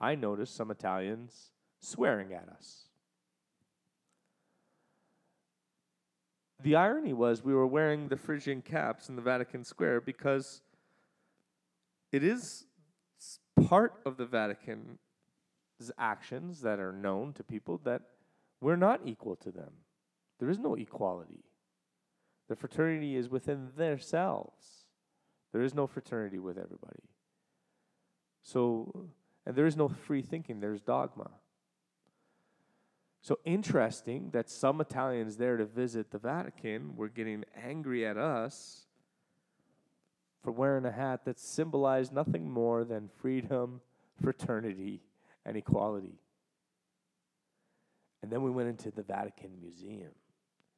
[0.00, 1.50] I noticed some Italians
[1.80, 2.88] swearing at us.
[6.64, 10.62] The irony was we were wearing the Phrygian caps in the Vatican Square because
[12.10, 12.64] it is
[13.66, 14.96] part of the Vatican's
[15.98, 18.00] actions that are known to people that
[18.62, 19.72] we're not equal to them.
[20.40, 21.44] There is no equality.
[22.48, 24.86] The fraternity is within themselves.
[25.52, 27.10] There is no fraternity with everybody.
[28.42, 29.10] So,
[29.44, 31.30] and there is no free thinking, there's dogma.
[33.24, 38.84] So interesting that some Italians there to visit the Vatican were getting angry at us
[40.42, 43.80] for wearing a hat that symbolized nothing more than freedom,
[44.22, 45.00] fraternity,
[45.46, 46.20] and equality.
[48.22, 50.12] And then we went into the Vatican Museum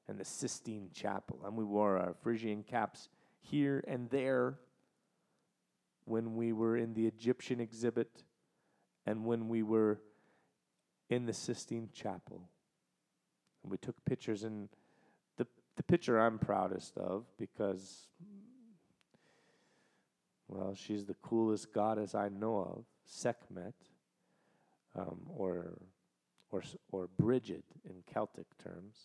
[0.06, 3.08] and the Sistine Chapel, and we wore our Phrygian caps
[3.40, 4.60] here and there
[6.04, 8.22] when we were in the Egyptian exhibit
[9.04, 9.98] and when we were
[11.08, 12.48] in the Sistine Chapel.
[13.62, 14.68] And we took pictures, and
[15.36, 15.46] the,
[15.76, 18.08] the picture I'm proudest of because,
[20.48, 23.74] well, she's the coolest goddess I know of, Sekhmet,
[24.96, 25.78] um, or,
[26.50, 28.96] or, or Bridget in Celtic terms,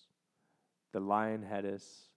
[0.92, 2.10] the lion headess,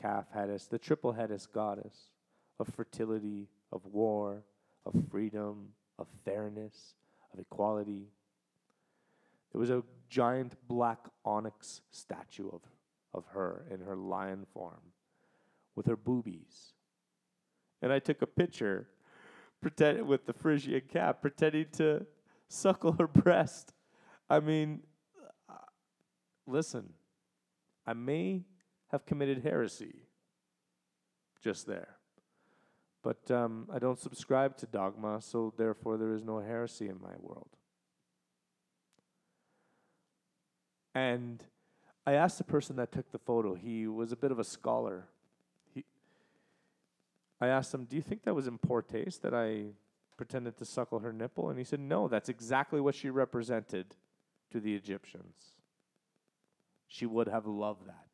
[0.00, 2.10] calf headess, the triple headess goddess
[2.58, 4.42] of fertility, of war,
[4.86, 5.68] of freedom,
[5.98, 6.94] of fairness,
[7.32, 8.08] of equality
[9.52, 12.62] There was a giant black onyx statue of,
[13.14, 14.92] of her in her lion form
[15.74, 16.72] with her boobies.
[17.80, 18.88] And I took a picture
[19.60, 22.06] pretend, with the Phrygian cat pretending to
[22.48, 23.72] suckle her breast.
[24.28, 24.80] I mean,
[25.48, 25.54] uh,
[26.46, 26.92] listen,
[27.86, 28.44] I may
[28.88, 29.94] have committed heresy
[31.40, 31.96] just there.
[33.02, 37.14] But um, I don't subscribe to dogma, so therefore there is no heresy in my
[37.20, 37.48] world.
[40.98, 41.44] And
[42.04, 45.04] I asked the person that took the photo, he was a bit of a scholar.
[45.72, 45.84] He,
[47.40, 49.66] I asked him, Do you think that was in poor taste that I
[50.16, 51.50] pretended to suckle her nipple?
[51.50, 53.94] And he said, No, that's exactly what she represented
[54.50, 55.52] to the Egyptians.
[56.88, 58.08] She would have loved that.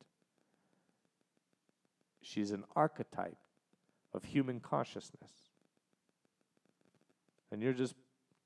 [2.20, 3.38] She's an archetype
[4.12, 5.30] of human consciousness.
[7.50, 7.94] And you're just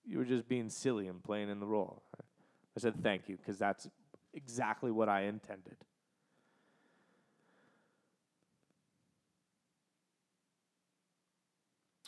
[0.06, 2.04] you were just being silly and playing in the role.
[2.76, 3.88] I said thank you because that's
[4.34, 5.76] exactly what I intended.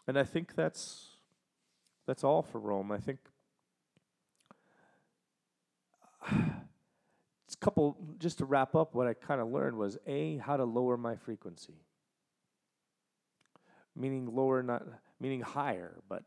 [0.06, 1.10] And I think that's
[2.06, 2.90] that's all for Rome.
[2.90, 3.20] I think
[6.32, 10.56] it's a couple just to wrap up what I kind of learned was a how
[10.56, 11.84] to lower my frequency.
[13.94, 14.82] Meaning lower not
[15.20, 16.24] meaning higher, but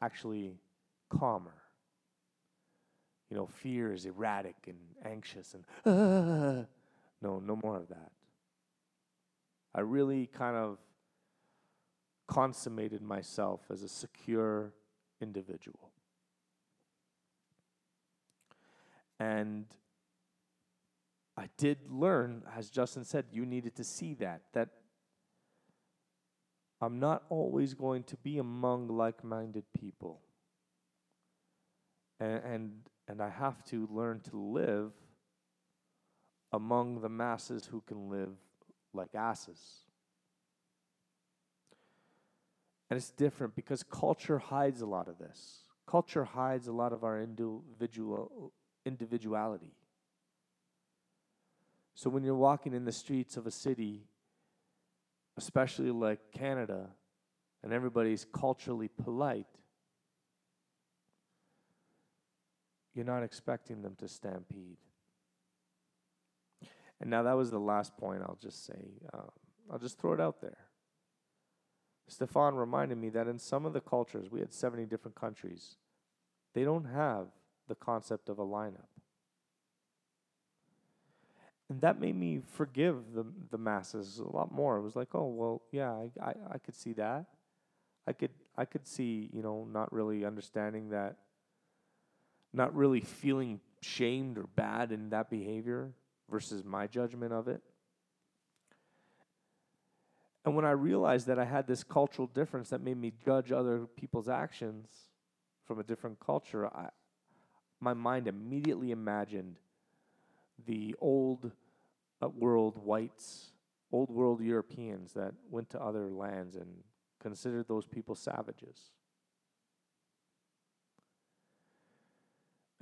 [0.00, 0.56] actually
[1.08, 1.61] calmer.
[3.32, 4.76] You know, fear is erratic and
[5.06, 6.66] anxious and uh,
[7.22, 8.12] no, no more of that.
[9.74, 10.76] I really kind of
[12.28, 14.74] consummated myself as a secure
[15.22, 15.92] individual.
[19.18, 19.64] And
[21.34, 24.68] I did learn, as Justin said, you needed to see that, that
[26.82, 30.20] I'm not always going to be among like minded people.
[32.20, 32.72] And, and,
[33.08, 34.92] and I have to learn to live
[36.52, 38.34] among the masses who can live
[38.92, 39.58] like asses.
[42.90, 45.64] And it's different because culture hides a lot of this.
[45.86, 48.52] Culture hides a lot of our individual
[48.84, 49.72] individuality.
[51.94, 54.04] So when you're walking in the streets of a city,
[55.36, 56.90] especially like Canada,
[57.62, 59.46] and everybody's culturally polite,
[62.94, 64.76] you're not expecting them to stampede.
[67.00, 68.92] And now that was the last point I'll just say.
[69.12, 69.30] Um,
[69.70, 70.58] I'll just throw it out there.
[72.08, 75.76] Stefan reminded me that in some of the cultures, we had 70 different countries,
[76.54, 77.28] they don't have
[77.68, 78.86] the concept of a lineup.
[81.70, 84.76] And that made me forgive the, the masses a lot more.
[84.76, 87.24] It was like, oh, well, yeah, I, I, I could see that.
[88.06, 91.16] I could, I could see, you know, not really understanding that,
[92.52, 95.92] not really feeling shamed or bad in that behavior
[96.30, 97.62] versus my judgment of it.
[100.44, 103.86] And when I realized that I had this cultural difference that made me judge other
[103.96, 104.88] people's actions
[105.64, 106.88] from a different culture, I,
[107.80, 109.56] my mind immediately imagined
[110.66, 111.52] the old
[112.20, 113.52] uh, world whites,
[113.92, 116.68] old world Europeans that went to other lands and
[117.20, 118.90] considered those people savages.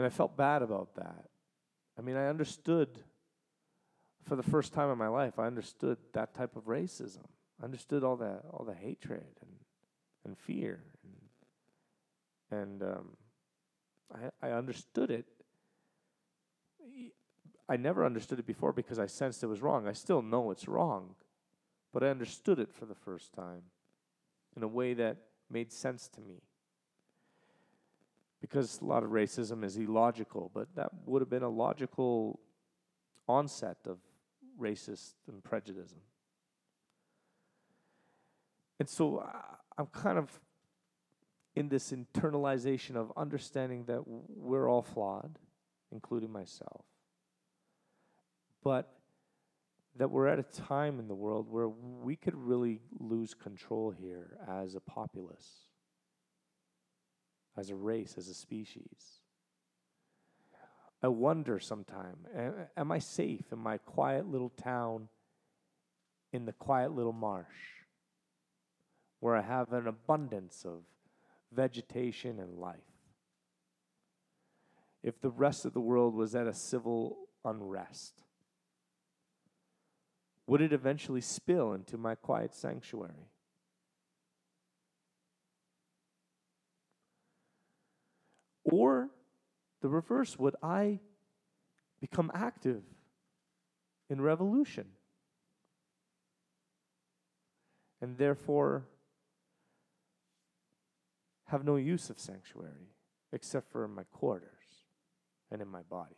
[0.01, 1.27] And I felt bad about that.
[1.99, 2.89] I mean, I understood
[4.23, 7.27] for the first time in my life, I understood that type of racism.
[7.61, 9.51] I understood all the all the hatred and
[10.25, 10.83] and fear
[12.51, 13.09] and and um,
[14.11, 15.27] I I understood it
[17.69, 19.87] I never understood it before because I sensed it was wrong.
[19.87, 21.15] I still know it's wrong,
[21.93, 23.65] but I understood it for the first time
[24.57, 25.19] in a way that
[25.51, 26.41] made sense to me.
[28.41, 32.41] Because a lot of racism is illogical, but that would have been a logical
[33.29, 33.99] onset of
[34.59, 35.95] racist and prejudice.
[38.79, 39.31] And so uh,
[39.77, 40.41] I'm kind of
[41.55, 45.39] in this internalization of understanding that we're all flawed,
[45.93, 46.85] including myself
[48.63, 48.93] but
[49.97, 54.37] that we're at a time in the world where we could really lose control here
[54.49, 55.67] as a populace,
[57.57, 59.21] as a race, as a species.
[61.03, 62.17] I wonder sometime
[62.77, 65.09] am I safe in my quiet little town
[66.33, 67.47] in the quiet little marsh
[69.21, 70.83] where I have an abundance of
[71.53, 72.79] vegetation and life?
[75.03, 78.23] If the rest of the world was at a civil unrest,
[80.47, 83.31] would it eventually spill into my quiet sanctuary?
[88.71, 89.11] Or
[89.81, 90.39] the reverse.
[90.39, 91.01] Would I
[92.01, 92.83] become active
[94.09, 94.87] in revolution?
[98.01, 98.85] And therefore
[101.47, 102.95] have no use of sanctuary
[103.33, 104.49] except for in my quarters
[105.51, 106.17] and in my body.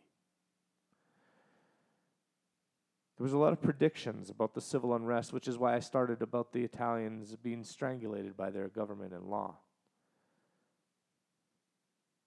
[3.17, 6.21] There was a lot of predictions about the civil unrest, which is why I started
[6.21, 9.57] about the Italians being strangulated by their government and law.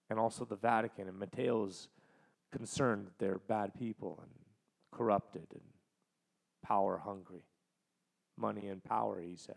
[0.09, 1.89] And also the Vatican and Matteo's
[2.51, 4.31] concerned that they're bad people and
[4.91, 5.61] corrupted and
[6.63, 7.43] power hungry.
[8.37, 9.55] Money and power, he said.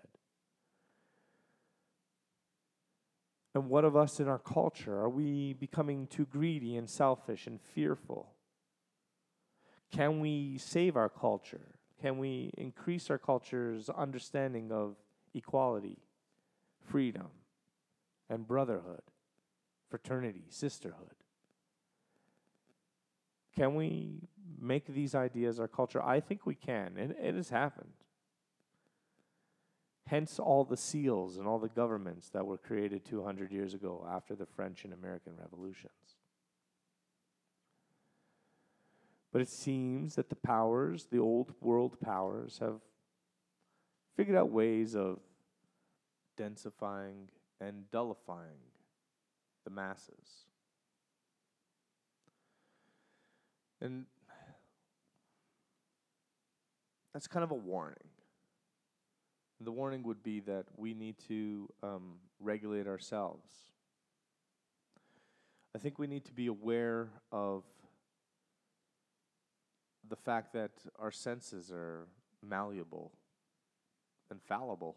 [3.55, 4.96] And what of us in our culture?
[4.96, 8.32] Are we becoming too greedy and selfish and fearful?
[9.92, 11.74] Can we save our culture?
[12.01, 14.94] Can we increase our culture's understanding of
[15.34, 15.98] equality,
[16.88, 17.28] freedom,
[18.28, 19.03] and brotherhood,
[19.91, 21.16] fraternity, sisterhood?
[23.55, 24.28] Can we
[24.59, 26.03] make these ideas our culture?
[26.03, 27.93] I think we can, and it has happened.
[30.07, 34.34] Hence, all the seals and all the governments that were created 200 years ago after
[34.34, 35.93] the French and American revolutions.
[39.32, 42.80] But it seems that the powers, the old world powers, have
[44.16, 45.20] figured out ways of
[46.36, 47.28] densifying
[47.61, 48.69] and dullifying
[49.64, 50.46] the masses.
[53.80, 54.06] And
[57.12, 57.96] that's kind of a warning.
[59.61, 63.50] The warning would be that we need to um, regulate ourselves.
[65.74, 67.64] I think we need to be aware of
[70.08, 72.08] the fact that our senses are
[72.42, 73.12] malleable
[74.30, 74.96] and fallible,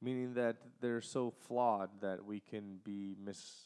[0.00, 3.64] meaning that they're so flawed that we can be mis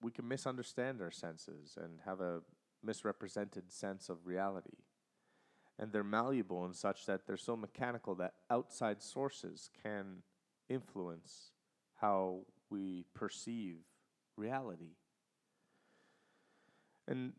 [0.00, 2.40] we can misunderstand our senses and have a
[2.84, 4.78] misrepresented sense of reality.
[5.76, 10.22] And they're malleable in such that they're so mechanical that outside sources can
[10.68, 11.52] influence
[12.00, 12.40] how
[12.70, 13.78] we perceive
[14.36, 14.94] reality.
[17.06, 17.32] And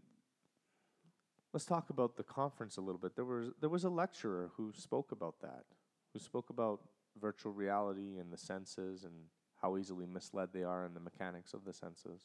[1.54, 3.16] let's talk about the conference a little bit.
[3.16, 5.66] There was there was a lecturer who spoke about that,
[6.14, 6.82] who spoke about
[7.20, 9.14] virtual reality and the senses and
[9.62, 12.22] how easily misled they are in the mechanics of the senses.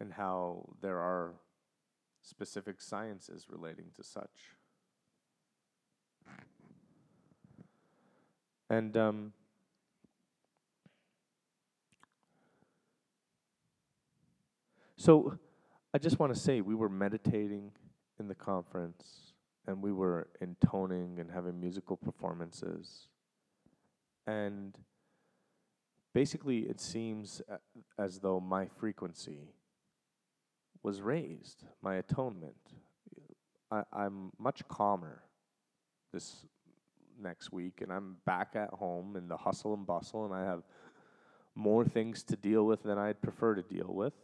[0.00, 1.34] And how there are
[2.22, 4.56] specific sciences relating to such.
[8.70, 9.32] And um,
[14.96, 15.38] so
[15.92, 17.72] I just want to say we were meditating
[18.18, 19.31] in the conference
[19.66, 23.08] and we were intoning and having musical performances.
[24.26, 24.76] And
[26.14, 27.42] basically, it seems
[27.98, 29.54] as though my frequency
[30.82, 32.56] was raised, my atonement.
[33.70, 35.22] I, I'm much calmer
[36.12, 36.44] this
[37.20, 40.62] next week, and I'm back at home in the hustle and bustle, and I have
[41.54, 44.14] more things to deal with than I'd prefer to deal with.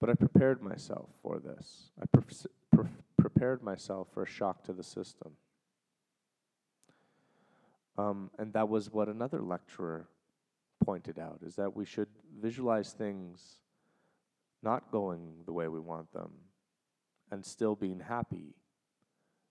[0.00, 1.90] But I prepared myself for this.
[2.00, 2.24] I pre-
[2.72, 2.90] pre-
[3.22, 5.30] prepared myself for a shock to the system.
[7.96, 10.08] Um, and that was what another lecturer
[10.84, 12.08] pointed out is that we should
[12.40, 13.60] visualize things
[14.60, 16.32] not going the way we want them,
[17.30, 18.56] and still being happy,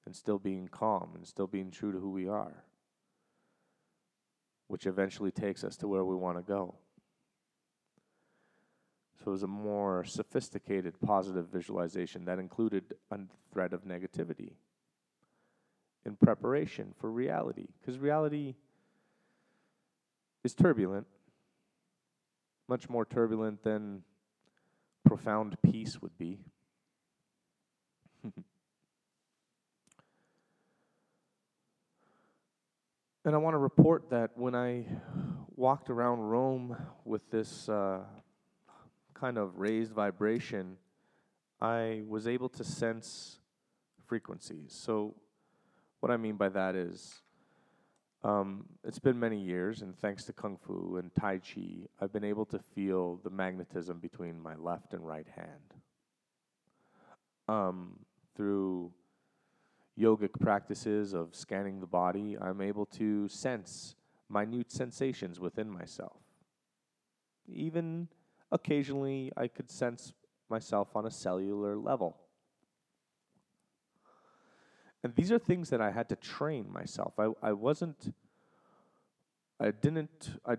[0.05, 2.65] and still being calm, and still being true to who we are,
[4.67, 6.75] which eventually takes us to where we want to go.
[9.23, 13.19] So it was a more sophisticated positive visualization that included a
[13.53, 14.53] thread of negativity
[16.03, 17.67] in preparation for reality.
[17.79, 18.55] Because reality
[20.43, 21.05] is turbulent,
[22.67, 24.01] much more turbulent than
[25.05, 26.39] profound peace would be.
[33.23, 34.85] and I want to report that when I
[35.55, 36.75] walked around Rome
[37.05, 37.99] with this uh,
[39.21, 40.77] kind of raised vibration,
[41.61, 43.37] I was able to sense
[44.07, 44.73] frequencies.
[44.73, 45.13] So,
[45.99, 47.21] what I mean by that is
[48.23, 52.23] um, it's been many years, and thanks to Kung Fu and Tai Chi, I've been
[52.23, 55.69] able to feel the magnetism between my left and right hand.
[57.47, 57.99] Um,
[58.35, 58.91] through
[59.99, 63.95] yogic practices of scanning the body, I'm able to sense
[64.29, 66.21] minute sensations within myself.
[67.47, 68.07] Even
[68.51, 70.13] occasionally, I could sense
[70.49, 72.17] myself on a cellular level.
[75.03, 77.13] And these are things that I had to train myself.
[77.17, 78.13] I, I wasn't,
[79.59, 80.57] I didn't, I,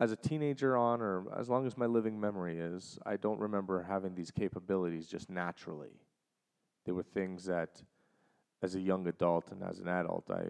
[0.00, 3.82] as a teenager on, or as long as my living memory is, I don't remember
[3.82, 6.00] having these capabilities just naturally.
[6.86, 7.82] They were things that,
[8.62, 10.44] as a young adult and as an adult, I,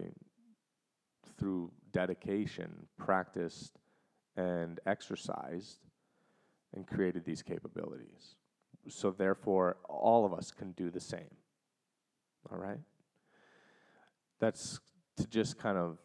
[1.39, 3.81] through dedication, practiced
[4.37, 5.88] and exercised
[6.75, 8.37] and created these capabilities.
[8.89, 11.35] So, therefore, all of us can do the same.
[12.51, 12.81] All right?
[14.41, 14.81] That's
[15.17, 15.99] to just kind of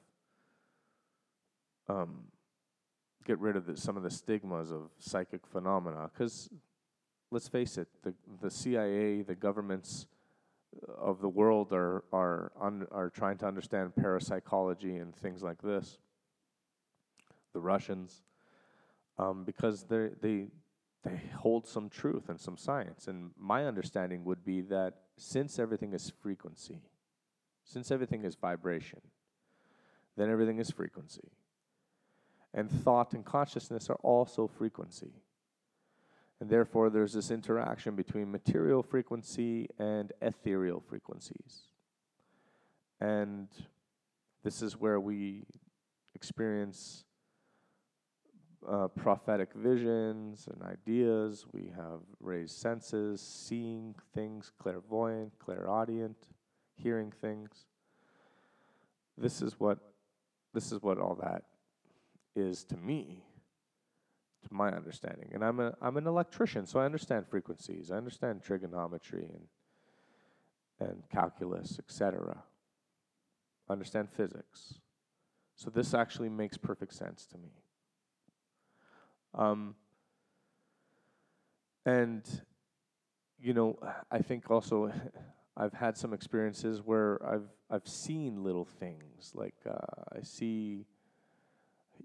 [1.88, 2.26] um,
[3.26, 6.10] get rid of the, some of the stigmas of psychic phenomena.
[6.12, 6.50] Because
[7.32, 10.08] let's face it, the, the CIA, the governments
[10.98, 15.98] of the world are, are, un, are trying to understand parapsychology and things like this.
[17.54, 18.24] The Russians,
[19.18, 20.48] um, because they they
[21.04, 23.08] they hold some truth and some science.
[23.08, 26.82] And my understanding would be that since everything is frequency,
[27.66, 29.02] since everything is vibration,
[30.16, 31.32] then everything is frequency.
[32.54, 35.14] And thought and consciousness are also frequency.
[36.40, 41.64] And therefore, there's this interaction between material frequency and ethereal frequencies.
[43.00, 43.48] And
[44.44, 45.46] this is where we
[46.16, 47.06] experience
[48.70, 51.46] uh, prophetic visions and ideas.
[51.52, 56.18] We have raised senses, seeing things, clairvoyant, clairaudient,
[56.76, 57.66] hearing things.
[59.18, 59.80] This is what
[60.54, 61.44] this is what all that
[62.36, 63.24] is to me,
[64.48, 65.30] to my understanding.
[65.34, 67.92] And I'm a I'm an electrician, so I understand frequencies.
[67.92, 69.30] I understand trigonometry
[70.80, 72.44] and and calculus, etc.
[73.70, 74.76] Understand physics.
[75.56, 77.63] So this actually makes perfect sense to me.
[79.36, 79.76] Um,
[81.86, 82.24] and
[83.42, 83.78] you know,
[84.10, 84.92] I think also
[85.58, 90.86] I've had some experiences where I've I've seen little things like uh, I see.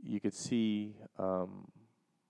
[0.02, 1.66] You could see um,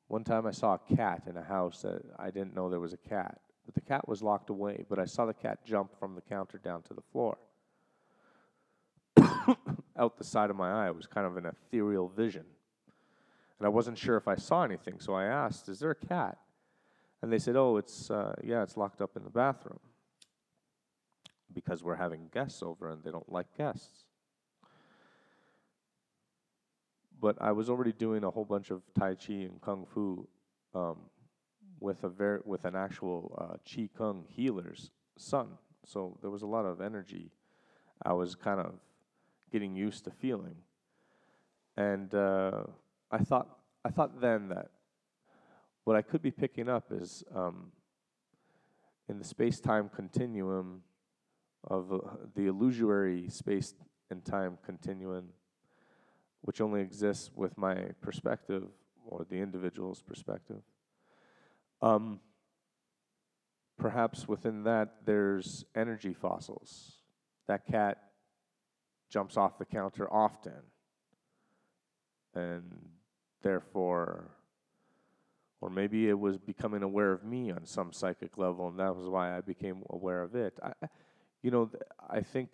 [0.08, 2.92] one time I saw a cat in a house that I didn't know there was
[2.92, 4.84] a cat, but the cat was locked away.
[4.88, 7.38] But I saw the cat jump from the counter down to the floor,
[9.98, 10.88] out the side of my eye.
[10.88, 12.44] It was kind of an ethereal vision,
[13.58, 15.00] and I wasn't sure if I saw anything.
[15.00, 16.38] So I asked, "Is there a cat?"
[17.22, 19.80] And they said, "Oh, it's uh, yeah, it's locked up in the bathroom."
[21.52, 24.04] because we're having guests over and they don't like guests.
[27.20, 30.28] But I was already doing a whole bunch of Tai Chi and Kung Fu
[30.74, 30.98] um,
[31.80, 35.48] with a ver- with an actual uh, Chi Kung healer's son.
[35.84, 37.32] So there was a lot of energy.
[38.04, 38.74] I was kind of
[39.50, 40.54] getting used to feeling,
[41.76, 42.64] and uh,
[43.10, 43.48] I thought
[43.84, 44.70] I thought then that
[45.84, 47.72] what I could be picking up is um,
[49.08, 50.82] in the space time continuum
[51.64, 51.98] of uh,
[52.34, 53.74] the illusory space
[54.10, 55.30] and time continuum,
[56.42, 58.64] which only exists with my perspective
[59.06, 60.62] or the individual's perspective.
[61.80, 62.20] Um,
[63.78, 66.96] perhaps within that, there's energy fossils.
[67.46, 67.98] That cat
[69.10, 70.60] jumps off the counter often,
[72.34, 72.90] and
[73.42, 74.30] therefore,
[75.60, 79.08] or maybe it was becoming aware of me on some psychic level, and that was
[79.08, 80.58] why I became aware of it.
[80.62, 80.72] I,
[81.42, 81.70] you know,
[82.08, 82.50] I think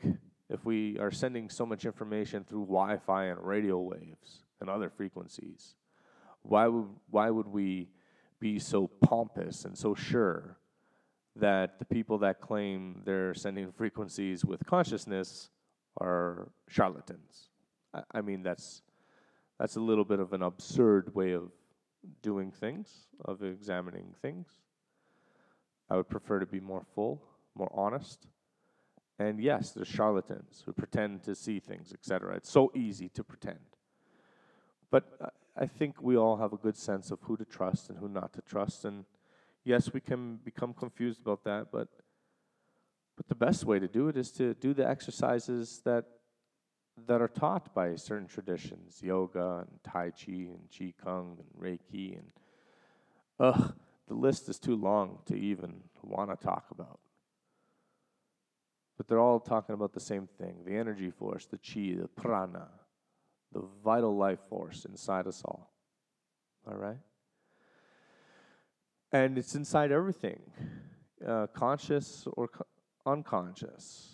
[0.49, 5.75] if we are sending so much information through Wi-Fi and radio waves and other frequencies,
[6.43, 7.89] why would why would we
[8.41, 10.59] be so pompous and so sure
[11.37, 15.51] that the people that claim they're sending frequencies with consciousness
[15.99, 17.49] are charlatans?
[17.93, 18.83] I, I mean, that's
[19.59, 21.51] that's a little bit of an absurd way of
[22.23, 22.89] doing things,
[23.25, 24.47] of examining things.
[25.89, 27.23] I would prefer to be more full,
[27.55, 28.27] more honest
[29.19, 32.35] and yes, there's charlatans who pretend to see things, etc.
[32.37, 33.61] It's so easy to pretend.
[34.91, 38.09] But I think we all have a good sense of who to trust and who
[38.09, 38.85] not to trust.
[38.85, 39.05] And
[39.65, 41.89] yes, we can become confused about that, but
[43.17, 46.05] but the best way to do it is to do the exercises that
[47.07, 52.19] that are taught by certain traditions, yoga and Tai Chi and Qi Kung and Reiki
[52.19, 52.31] and
[53.41, 53.75] ugh,
[54.09, 57.01] the list is too long to even want to talk about.
[58.97, 62.69] But they're all talking about the same thing the energy force, the chi, the prana,
[63.53, 65.73] the vital life force inside us all.
[66.67, 66.99] All right?
[69.13, 70.41] And it's inside everything,
[71.27, 72.67] uh, conscious or co-
[73.07, 74.14] unconscious.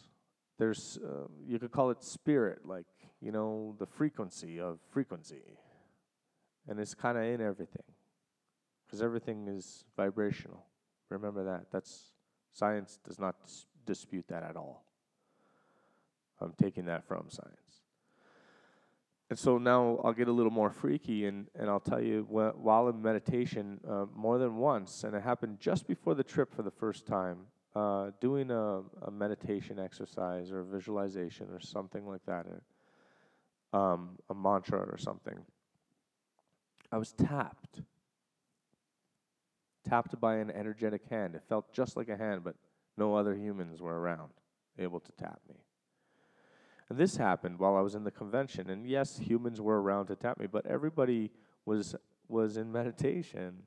[0.60, 2.84] There's, uh, you could call it spirit, like,
[3.22, 5.56] you know, the frequency of frequency.
[6.68, 7.88] And it's kind of in everything,
[8.84, 10.66] because everything is vibrational.
[11.08, 11.70] Remember that.
[11.72, 12.12] That's
[12.52, 13.36] science does not
[13.86, 14.84] dispute that at all.
[16.42, 17.80] I'm taking that from science.
[19.30, 22.62] and so now I'll get a little more freaky, and, and I'll tell you wh-
[22.62, 26.62] while in meditation, uh, more than once, and it happened just before the trip for
[26.62, 32.24] the first time, uh, doing a, a meditation exercise or a visualization or something like
[32.26, 32.46] that,
[33.72, 35.38] uh, um, a mantra or something.
[36.90, 37.82] I was tapped,
[39.88, 41.36] tapped by an energetic hand.
[41.36, 42.56] It felt just like a hand, but
[42.96, 44.32] no other humans were around
[44.78, 45.56] able to tap me.
[46.88, 48.68] And this happened while I was in the convention.
[48.68, 51.30] And yes, humans were around to tap me, but everybody
[51.64, 51.94] was
[52.28, 53.62] was in meditation.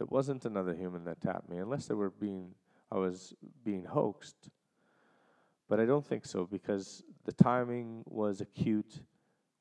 [0.00, 2.54] It wasn't another human that tapped me, unless they were being
[2.92, 3.34] I was
[3.64, 4.50] being hoaxed.
[5.68, 9.00] But I don't think so because the timing was acute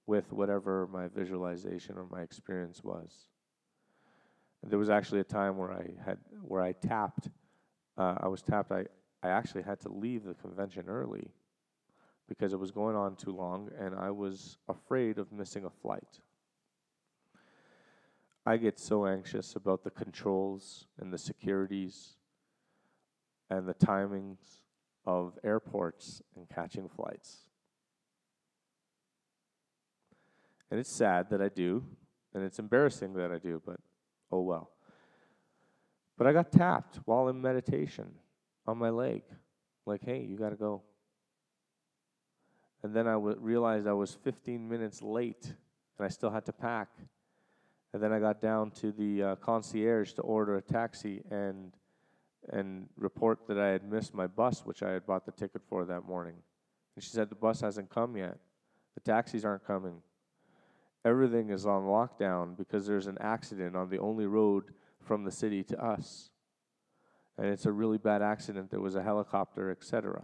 [0.07, 3.27] with whatever my visualization or my experience was.
[4.63, 7.29] There was actually a time where I had where I tapped.
[7.97, 8.71] Uh, I was tapped.
[8.71, 8.85] I
[9.21, 11.31] I actually had to leave the convention early
[12.27, 16.19] because it was going on too long and I was afraid of missing a flight.
[18.45, 22.15] I get so anxious about the controls and the securities
[23.49, 24.61] and the timings
[25.05, 27.37] of airports and catching flights.
[30.71, 31.83] And it's sad that I do,
[32.33, 33.79] and it's embarrassing that I do, but
[34.31, 34.71] oh well.
[36.17, 38.11] But I got tapped while in meditation
[38.67, 39.23] on my leg,
[39.85, 40.83] like, hey, you got to go.
[42.83, 46.53] And then I w- realized I was 15 minutes late and I still had to
[46.53, 46.89] pack.
[47.93, 51.73] And then I got down to the uh, concierge to order a taxi and
[52.51, 55.85] and report that I had missed my bus, which I had bought the ticket for
[55.85, 56.35] that morning.
[56.95, 58.37] And she said the bus hasn't come yet.
[58.95, 60.01] The taxis aren't coming.
[61.05, 64.65] Everything is on lockdown because there's an accident on the only road
[65.01, 66.29] from the city to us.
[67.37, 68.69] And it's a really bad accident.
[68.69, 70.23] There was a helicopter, etc.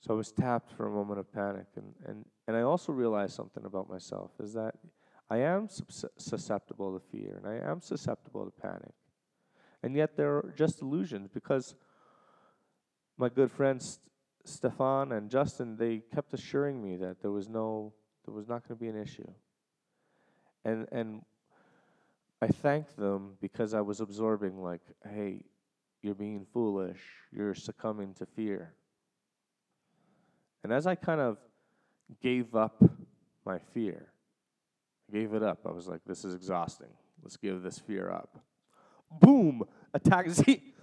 [0.00, 1.66] So I was tapped for a moment of panic.
[1.76, 4.74] And, and, and I also realized something about myself is that
[5.30, 5.68] I am
[6.16, 8.94] susceptible to fear and I am susceptible to panic.
[9.82, 11.74] And yet they're just illusions because
[13.16, 14.00] my good friends
[14.48, 17.92] Stefan and Justin, they kept assuring me that there was no,
[18.24, 19.28] there was not going to be an issue.
[20.64, 21.22] And, and
[22.40, 25.42] I thanked them because I was absorbing, like, hey,
[26.02, 27.00] you're being foolish,
[27.32, 28.72] you're succumbing to fear.
[30.62, 31.38] And as I kind of
[32.22, 32.82] gave up
[33.44, 34.08] my fear,
[35.12, 35.60] gave it up.
[35.66, 36.88] I was like, this is exhausting.
[37.22, 38.38] Let's give this fear up.
[39.20, 39.62] Boom!
[39.94, 40.74] A taxi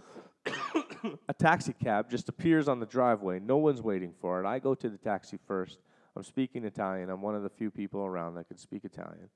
[1.30, 3.40] a taxi cab just appears on the driveway.
[3.40, 4.48] No one's waiting for it.
[4.48, 5.80] I go to the taxi first.
[6.16, 7.10] I'm speaking Italian.
[7.10, 9.30] I'm one of the few people around that can speak Italian.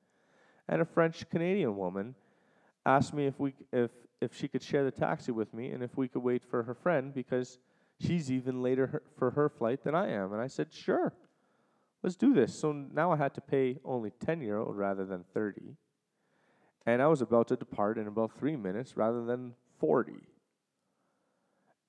[0.68, 2.16] And a French Canadian woman
[2.86, 3.92] asked me if we if
[4.22, 6.74] if she could share the taxi with me and if we could wait for her
[6.74, 7.58] friend because
[8.00, 10.34] she's even later her, for her flight than I am.
[10.34, 11.14] And I said, "Sure."
[12.04, 12.54] Let's do this.
[12.54, 15.76] So now I had to pay only 10 euro rather than 30.
[16.86, 20.14] And I was about to depart in about three minutes rather than 40.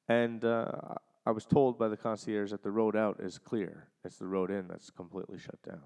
[0.09, 3.89] And uh, I was told by the concierge that the road out is clear.
[4.05, 5.83] It's the road in that's completely shut down.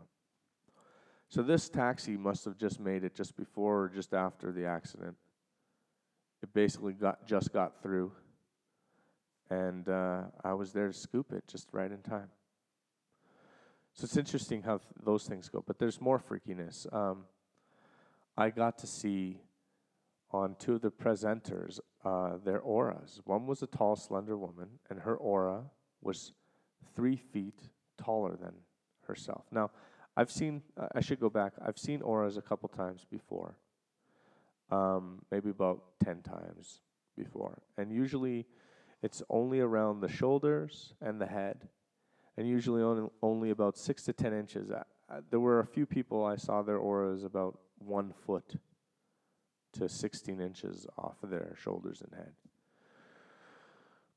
[1.28, 5.16] So this taxi must have just made it just before or just after the accident.
[6.42, 8.12] It basically got just got through,
[9.50, 12.28] and uh, I was there to scoop it just right in time.
[13.94, 15.62] So it's interesting how th- those things go.
[15.64, 16.92] But there's more freakiness.
[16.92, 17.24] Um,
[18.36, 19.40] I got to see
[20.32, 23.20] on two of the presenters uh, their auras.
[23.24, 25.70] One was a tall, slender woman, and her aura
[26.02, 26.32] was
[26.96, 28.54] three feet taller than
[29.06, 29.44] herself.
[29.52, 29.70] Now,
[30.16, 33.56] I've seen, uh, I should go back, I've seen auras a couple times before,
[34.70, 36.80] um, maybe about 10 times
[37.16, 37.62] before.
[37.78, 38.46] And usually
[39.02, 41.68] it's only around the shoulders and the head
[42.36, 44.70] and usually only, only about six to ten inches.
[44.70, 48.56] Uh, uh, there were a few people I saw their auras about one foot
[49.74, 52.32] to 16 inches off of their shoulders and head.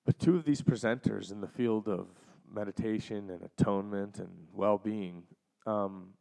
[0.05, 2.07] But two of these presenters in the field of
[2.49, 5.23] meditation and atonement and well being,
[5.65, 6.13] um,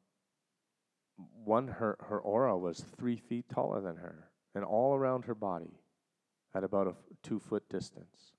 [1.44, 5.80] one, her, her aura was three feet taller than her and all around her body
[6.54, 8.32] at about a f- two foot distance.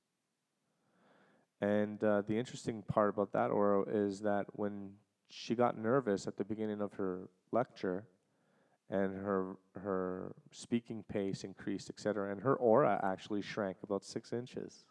[1.62, 4.92] And uh, the interesting part about that aura is that when
[5.30, 8.06] she got nervous at the beginning of her lecture,
[8.90, 14.86] and her her speaking pace increased, etc., and her aura actually shrank about six inches.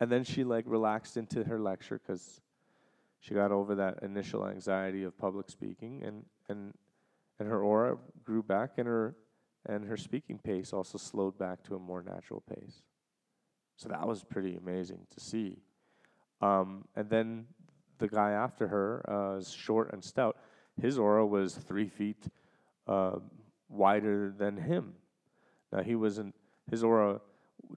[0.00, 2.40] And then she like relaxed into her lecture because
[3.20, 6.74] she got over that initial anxiety of public speaking, and and
[7.38, 9.16] and her aura grew back, and her
[9.66, 12.82] and her speaking pace also slowed back to a more natural pace.
[13.76, 15.58] So that was pretty amazing to see.
[16.40, 17.46] Um, and then
[17.98, 20.36] the guy after her uh, is short and stout.
[20.80, 22.28] His aura was three feet
[22.86, 23.18] uh,
[23.68, 24.94] wider than him.
[25.72, 26.34] Now he wasn't.
[26.70, 27.20] His aura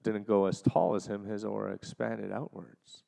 [0.04, 1.26] didn't go as tall as him.
[1.26, 3.04] His aura expanded outwards.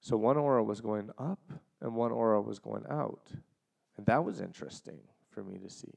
[0.00, 1.40] So one aura was going up,
[1.80, 3.32] and one aura was going out,
[3.96, 5.94] and that was interesting for me to see.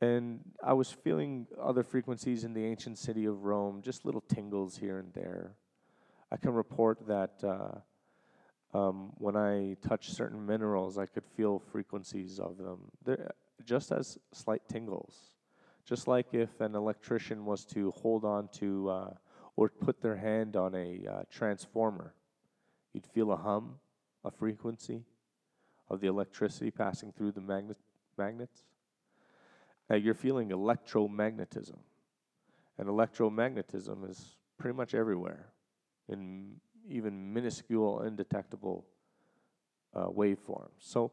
[0.00, 4.76] And I was feeling other frequencies in the ancient city of Rome, just little tingles
[4.76, 5.54] here and there.
[6.30, 12.38] I can report that uh, um, when I touched certain minerals, I could feel frequencies
[12.38, 12.90] of them.
[13.04, 13.32] They're
[13.64, 15.30] just as slight tingles.
[15.86, 19.10] Just like if an electrician was to hold on to uh,
[19.54, 22.12] or put their hand on a uh, transformer,
[22.92, 23.76] you'd feel a hum,
[24.24, 25.04] a frequency
[25.88, 27.78] of the electricity passing through the magnet-
[28.18, 28.64] magnets.
[29.90, 31.78] Uh, you're feeling electromagnetism.
[32.78, 35.46] And electromagnetism is pretty much everywhere
[36.08, 36.56] in
[36.88, 38.86] even minuscule, undetectable
[39.94, 40.70] uh, waveforms.
[40.78, 41.12] So,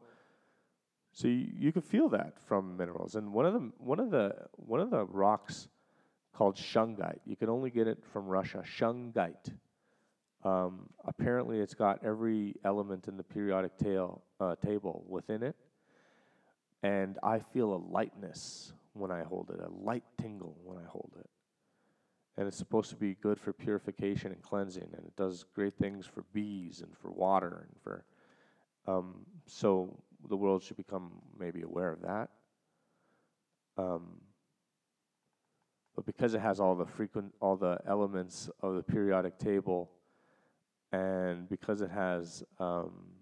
[1.12, 3.14] so you, you can feel that from minerals.
[3.14, 5.68] And one of the one of the one of the rocks
[6.34, 7.20] called shungite.
[7.24, 8.62] You can only get it from Russia.
[8.66, 9.52] Shungite.
[10.44, 15.56] Um, apparently, it's got every element in the periodic tail, uh, table within it,
[16.84, 21.12] and I feel a lightness when I hold it, a light tingle when I hold
[21.18, 21.30] it.
[22.36, 26.04] And it's supposed to be good for purification and cleansing, and it does great things
[26.04, 28.04] for bees and for water and for.
[28.86, 29.98] Um, so
[30.28, 32.28] the world should become maybe aware of that.
[33.78, 34.20] Um,
[35.96, 39.90] but because it has all the frequent, all the elements of the periodic table,
[40.92, 43.13] and because it has um,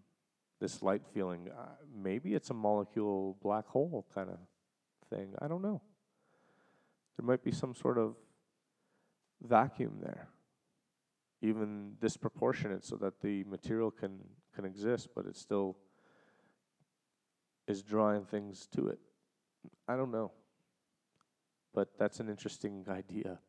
[0.63, 4.39] this light feeling, uh, maybe it's a molecule black hole kind of
[5.11, 5.35] thing.
[5.41, 5.83] I don't know.
[7.19, 8.15] There might be some sort of
[9.43, 10.29] vacuum there,
[11.43, 14.21] even disproportionate, so that the material can
[14.55, 15.77] can exist, but it still
[17.67, 19.01] is drawing things to it.
[19.89, 20.31] I don't know,
[21.75, 23.41] but that's an interesting idea.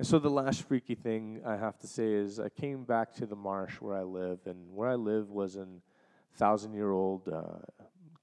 [0.00, 3.26] And so the last freaky thing I have to say is I came back to
[3.26, 5.82] the marsh where I live, and where I live was in
[6.36, 7.58] thousand year old uh,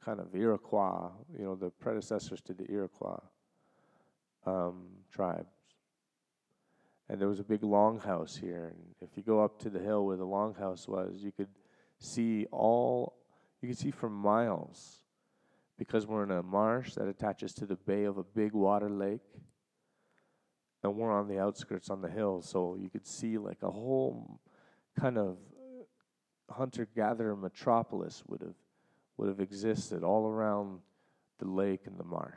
[0.03, 3.19] kind of Iroquois, you know, the predecessors to the Iroquois
[4.47, 5.53] um, tribes.
[7.09, 8.73] And there was a big longhouse here.
[8.73, 11.49] And if you go up to the hill where the longhouse was, you could
[11.99, 13.19] see all,
[13.61, 15.03] you could see for miles
[15.77, 19.21] because we're in a marsh that attaches to the bay of a big water lake.
[20.83, 22.41] And we're on the outskirts on the hill.
[22.41, 24.39] So you could see like a whole
[24.99, 25.37] kind of
[26.49, 28.55] hunter gatherer metropolis would have
[29.17, 30.79] would have existed all around
[31.39, 32.33] the lake and the marsh.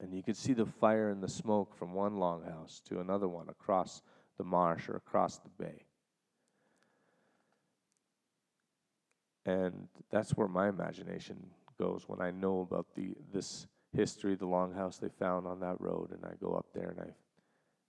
[0.00, 3.48] And you could see the fire and the smoke from one longhouse to another one
[3.48, 4.02] across
[4.38, 5.84] the marsh or across the bay.
[9.46, 11.36] And that's where my imagination
[11.78, 16.10] goes when I know about the this history, the longhouse they found on that road,
[16.12, 17.12] and I go up there and I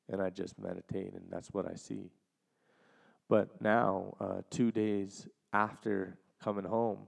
[0.07, 2.11] and I just meditate, and that's what I see.
[3.27, 6.99] But now, uh, two days after coming home,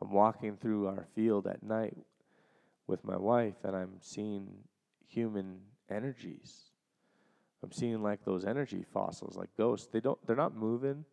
[0.00, 1.96] I'm walking through our field at night
[2.86, 4.48] with my wife and I'm seeing
[5.06, 5.60] human
[5.90, 6.70] energies.
[7.62, 9.88] I'm seeing like those energy fossils, like ghosts.
[9.92, 11.04] They don't they're not moving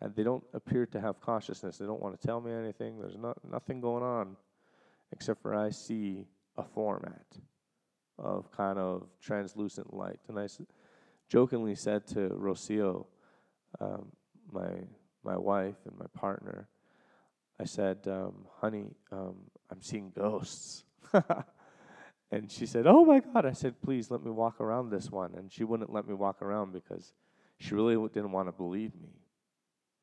[0.00, 1.78] and they don't appear to have consciousness.
[1.78, 2.98] They don't want to tell me anything.
[2.98, 4.36] There's not nothing going on
[5.12, 7.26] except for I see a format
[8.18, 10.20] of kind of translucent light.
[10.28, 10.60] And I s-
[11.28, 13.06] jokingly said to Rocio,
[13.80, 14.12] um,
[14.52, 14.70] my
[15.24, 16.68] my wife and my partner,
[17.58, 19.36] I said, um, "Honey, um,
[19.70, 20.84] I'm seeing ghosts."
[22.30, 25.34] and she said, "Oh my God!" I said, "Please let me walk around this one."
[25.34, 27.12] And she wouldn't let me walk around because
[27.58, 29.10] she really didn't want to believe me.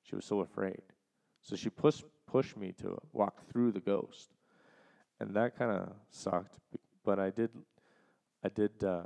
[0.03, 0.81] She was so afraid.
[1.41, 4.29] So she pushed pushed me to walk through the ghost,
[5.21, 6.57] and that kind of sucked.
[7.05, 7.51] But I did,
[8.43, 9.03] I did uh,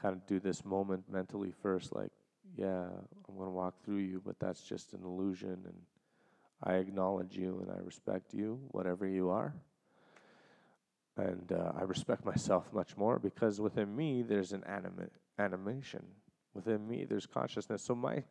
[0.00, 2.10] kind of do this moment mentally first, like,
[2.56, 2.86] yeah,
[3.28, 5.74] I'm gonna walk through you, but that's just an illusion, and
[6.62, 9.54] I acknowledge you and I respect you, whatever you are.
[11.16, 16.02] And uh, I respect myself much more because within me there's an anima- animation.
[16.54, 17.82] Within me there's consciousness.
[17.82, 18.22] So my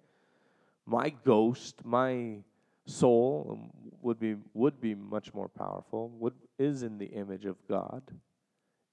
[0.85, 2.37] my ghost, my
[2.85, 6.09] soul um, would be would be much more powerful.
[6.19, 8.03] Would is in the image of God.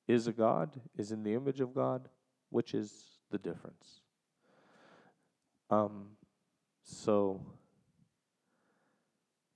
[0.07, 2.09] Is a God, is in the image of God,
[2.51, 4.01] which is the difference.
[5.71, 6.11] Um
[6.83, 7.41] so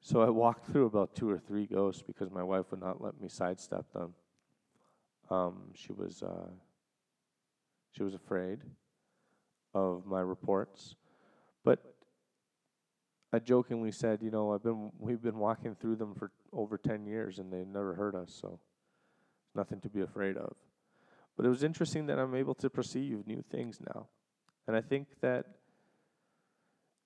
[0.04, 3.20] so I walked through about two or three ghosts because my wife would not let
[3.20, 4.14] me sidestep them.
[5.30, 6.50] Um, she was uh,
[7.92, 8.58] she was afraid
[9.74, 10.96] of my reports,
[11.64, 11.91] but
[13.32, 17.06] I jokingly said, you know, I've been we've been walking through them for over 10
[17.06, 18.60] years and they've never hurt us, so
[19.54, 20.54] nothing to be afraid of.
[21.36, 24.08] But it was interesting that I'm able to perceive new things now.
[24.66, 25.46] And I think that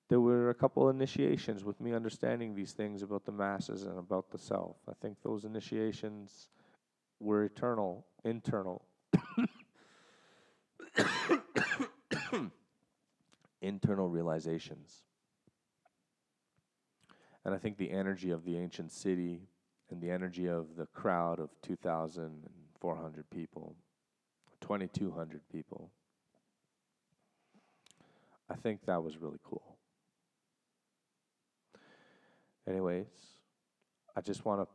[0.09, 4.31] there were a couple initiations with me understanding these things about the masses and about
[4.31, 4.77] the self.
[4.89, 6.48] I think those initiations
[7.20, 8.85] were eternal, internal.
[13.61, 15.05] internal realizations.
[17.47, 19.43] And I think the energy of the ancient city
[19.89, 23.77] and the energy of the crowd of 2,400 people,
[24.60, 25.93] 2,200 people,
[28.51, 29.77] I think that was really cool.
[32.68, 33.06] Anyways,
[34.16, 34.68] I just want to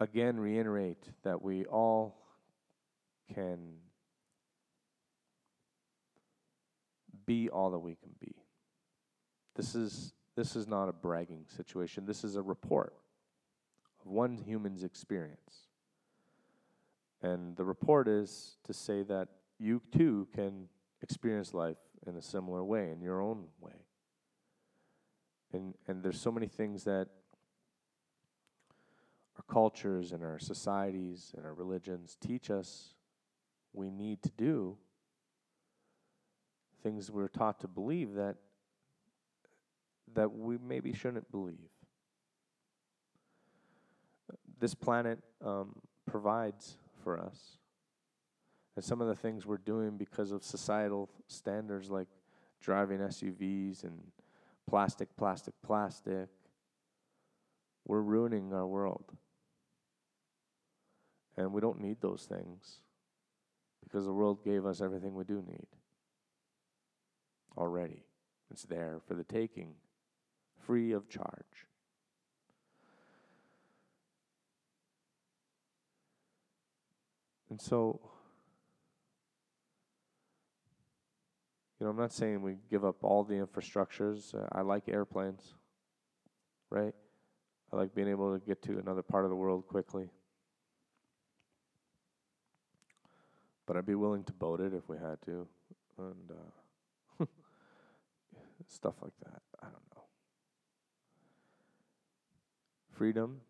[0.00, 2.16] again reiterate that we all
[3.34, 3.74] can
[7.26, 8.34] be all that we can be.
[9.54, 12.06] This is this is not a bragging situation.
[12.06, 12.94] This is a report
[14.00, 15.68] of one human's experience.
[17.22, 19.28] And the report is to say that
[19.58, 20.68] you too can
[21.02, 23.86] experience life in a similar way, in your own way.
[25.52, 27.08] And, and there's so many things that
[29.36, 32.94] our cultures and our societies and our religions teach us
[33.72, 34.76] we need to do,
[36.82, 38.36] things we're taught to believe that
[40.14, 41.56] that we maybe shouldn't believe.
[44.58, 45.74] This planet um,
[46.06, 47.58] provides for us.
[48.76, 52.08] And some of the things we're doing because of societal standards like
[52.60, 53.98] driving SUVs and
[54.68, 56.28] plastic, plastic, plastic,
[57.84, 59.04] we're ruining our world.
[61.36, 62.78] And we don't need those things
[63.82, 65.66] because the world gave us everything we do need
[67.56, 68.04] already.
[68.50, 69.74] It's there for the taking
[70.66, 71.66] free of charge.
[77.50, 78.00] And so,
[81.78, 84.34] you know, I'm not saying we give up all the infrastructures.
[84.34, 85.52] Uh, I like airplanes,
[86.70, 86.94] right?
[87.70, 90.08] I like being able to get to another part of the world quickly.
[93.66, 95.46] But I'd be willing to boat it if we had to,
[95.98, 96.30] and
[97.20, 97.24] uh,
[98.66, 99.42] stuff like that.
[99.60, 99.91] I don't know
[103.02, 103.40] freedom,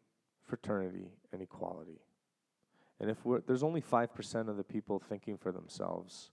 [0.48, 2.00] fraternity, and equality.
[2.98, 6.30] And if there's only 5% of the people thinking for themselves,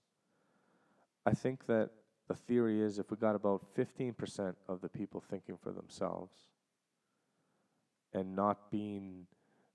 [1.25, 1.89] I think that
[2.29, 6.33] the theory is if we got about 15% of the people thinking for themselves
[8.13, 9.25] and not being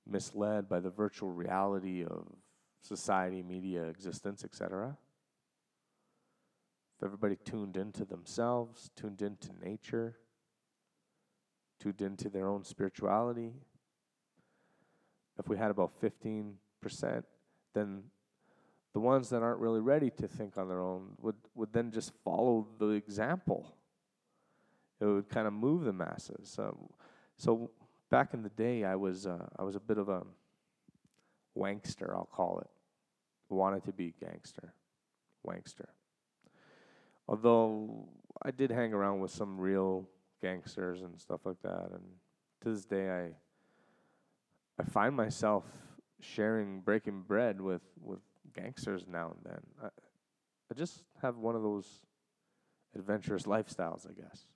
[0.06, 2.26] misled by the virtual reality of
[2.80, 4.96] society, media, existence, etc.,
[6.96, 10.16] if everybody tuned into themselves, tuned into nature,
[11.84, 13.52] tuned into their own spirituality,
[15.38, 16.54] if we had about 15%,
[17.74, 18.02] then
[18.92, 22.12] the ones that aren't really ready to think on their own would, would then just
[22.24, 23.76] follow the example.
[25.00, 26.56] It would kind of move the masses.
[26.58, 26.88] Um,
[27.36, 27.70] so
[28.10, 30.22] back in the day, I was uh, I was a bit of a
[31.58, 32.70] wankster, I'll call it.
[33.48, 34.72] Wanted to be gangster,
[35.46, 35.88] wankster.
[37.26, 38.08] Although
[38.40, 40.08] I did hang around with some real
[40.44, 41.88] gangsters and stuff like that.
[41.92, 42.02] And
[42.62, 43.30] to this day, I
[44.78, 45.64] I find myself
[46.20, 48.20] sharing breaking bread with with
[48.54, 49.60] gangsters now and then.
[49.82, 51.86] I, I just have one of those
[52.94, 54.46] adventurous lifestyles, I guess.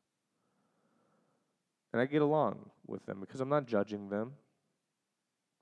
[1.93, 4.33] And I get along with them because I'm not judging them.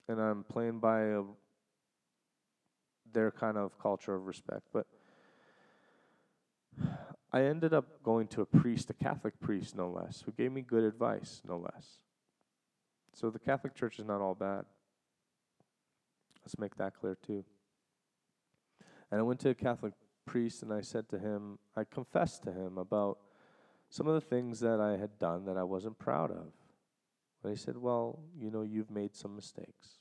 [0.09, 1.23] And I'm playing by a,
[3.13, 4.63] their kind of culture of respect.
[4.73, 4.87] But
[7.37, 10.63] I ended up going to a priest, a Catholic priest, no less, who gave me
[10.63, 11.99] good advice, no less.
[13.13, 14.65] So the Catholic Church is not all bad.
[16.43, 17.45] Let's make that clear too.
[19.11, 19.93] And I went to a Catholic
[20.25, 23.19] priest and I said to him, I confessed to him about
[23.91, 26.55] some of the things that I had done that I wasn't proud of.
[27.43, 30.01] And he said, Well, you know, you've made some mistakes.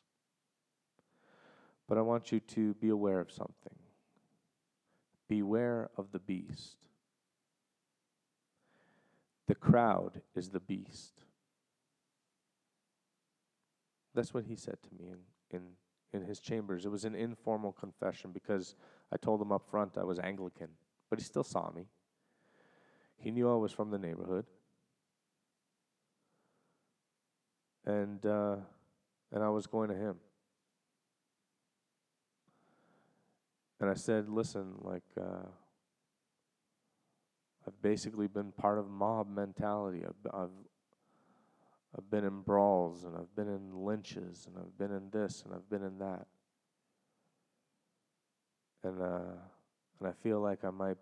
[1.85, 3.75] But I want you to be aware of something.
[5.27, 6.77] Beware of the beast.
[9.47, 11.13] The crowd is the beast.
[14.13, 15.63] That's what he said to me in, in,
[16.13, 16.85] in his chambers.
[16.85, 18.75] It was an informal confession because
[19.11, 20.69] I told him up front I was Anglican,
[21.09, 21.87] but he still saw me.
[23.17, 24.45] He knew I was from the neighborhood.
[27.85, 28.57] And, uh,
[29.31, 30.15] and I was going to him.
[33.79, 35.47] And I said, listen, like, uh,
[37.67, 40.03] I've basically been part of mob mentality.
[40.05, 40.49] I've, I've
[41.97, 45.53] I've been in brawls and I've been in lynches and I've been in this and
[45.53, 46.27] I've been in that.
[48.83, 49.37] And uh,
[49.99, 50.97] and I feel like I might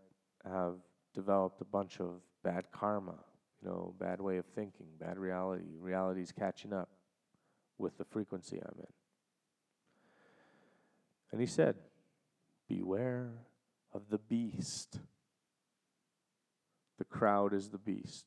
[0.46, 0.76] have
[1.14, 3.16] developed a bunch of bad karma,
[3.62, 5.64] you know, bad way of thinking, bad reality.
[5.80, 6.90] Reality's catching up
[7.78, 8.94] with the frequency I'm in.
[11.32, 11.76] And he said,
[12.68, 13.32] Beware
[13.94, 15.00] of the beast.
[16.98, 18.26] The crowd is the beast.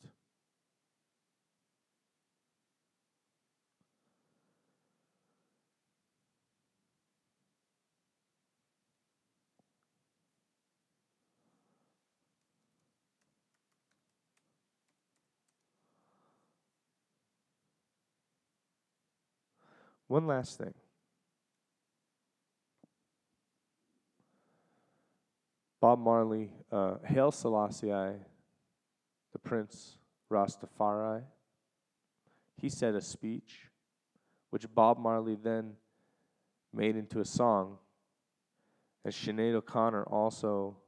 [20.08, 20.74] One last thing.
[25.80, 27.92] Bob Marley, uh, Haile Selassie,
[29.46, 29.98] Prince
[30.30, 31.22] Rastafari,
[32.60, 33.70] he said a speech
[34.50, 35.74] which Bob Marley then
[36.74, 37.78] made into a song.
[39.04, 40.78] And Sinead O'Connor also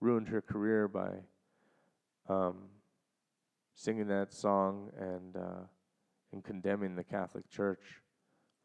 [0.00, 1.10] ruined her career by
[2.30, 2.56] um,
[3.74, 5.66] singing that song and, uh,
[6.32, 8.00] and condemning the Catholic Church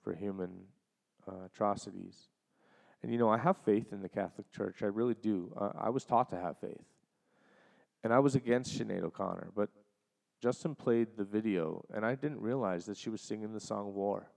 [0.03, 0.51] for human
[1.27, 2.29] uh, atrocities.
[3.01, 4.83] And you know, I have faith in the Catholic Church.
[4.83, 5.51] I really do.
[5.59, 6.92] Uh, I was taught to have faith.
[8.03, 9.69] And I was against Sinead O'Connor, but
[10.41, 14.29] Justin played the video, and I didn't realize that she was singing the song War.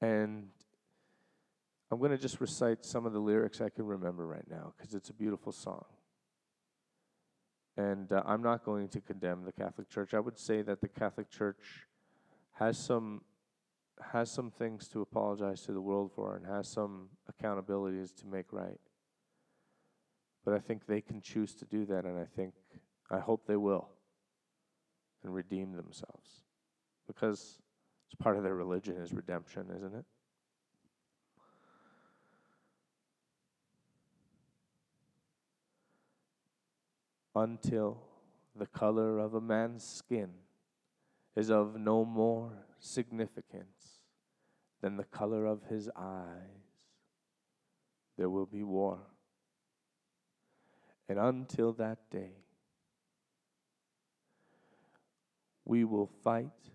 [0.00, 0.48] And
[1.90, 4.94] I'm going to just recite some of the lyrics I can remember right now because
[4.94, 5.84] it's a beautiful song.
[7.76, 10.14] And uh, I'm not going to condemn the Catholic Church.
[10.14, 11.86] I would say that the Catholic Church
[12.52, 13.22] has some
[14.12, 18.52] has some things to apologize to the world for and has some accountabilities to make
[18.52, 18.80] right.
[20.44, 22.54] But I think they can choose to do that, and I think,
[23.10, 23.88] I hope they will
[25.22, 26.42] and redeem themselves.
[27.06, 27.60] Because
[28.06, 30.04] it's part of their religion is redemption, isn't it?
[37.34, 38.02] Until
[38.54, 40.30] the color of a man's skin
[41.34, 44.00] is of no more significance
[44.82, 46.76] than the color of his eyes.
[48.18, 48.98] There will be war.
[51.12, 52.32] And until that day,
[55.66, 56.70] we will fight.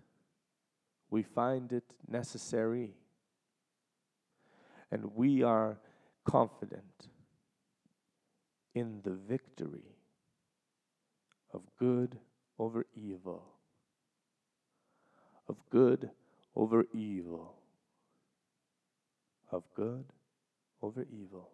[1.10, 2.94] We find it necessary.
[4.92, 5.80] And we are
[6.24, 7.08] confident
[8.76, 9.96] in the victory
[11.52, 12.16] of good
[12.60, 13.42] over evil
[15.48, 16.10] of good
[16.54, 17.54] over evil.
[19.50, 20.04] Of good
[20.82, 21.48] over evil.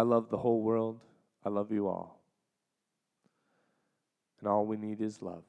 [0.00, 0.98] I love the whole world.
[1.44, 2.22] I love you all.
[4.38, 5.42] And all we need is love.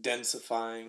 [0.00, 0.86] Densifying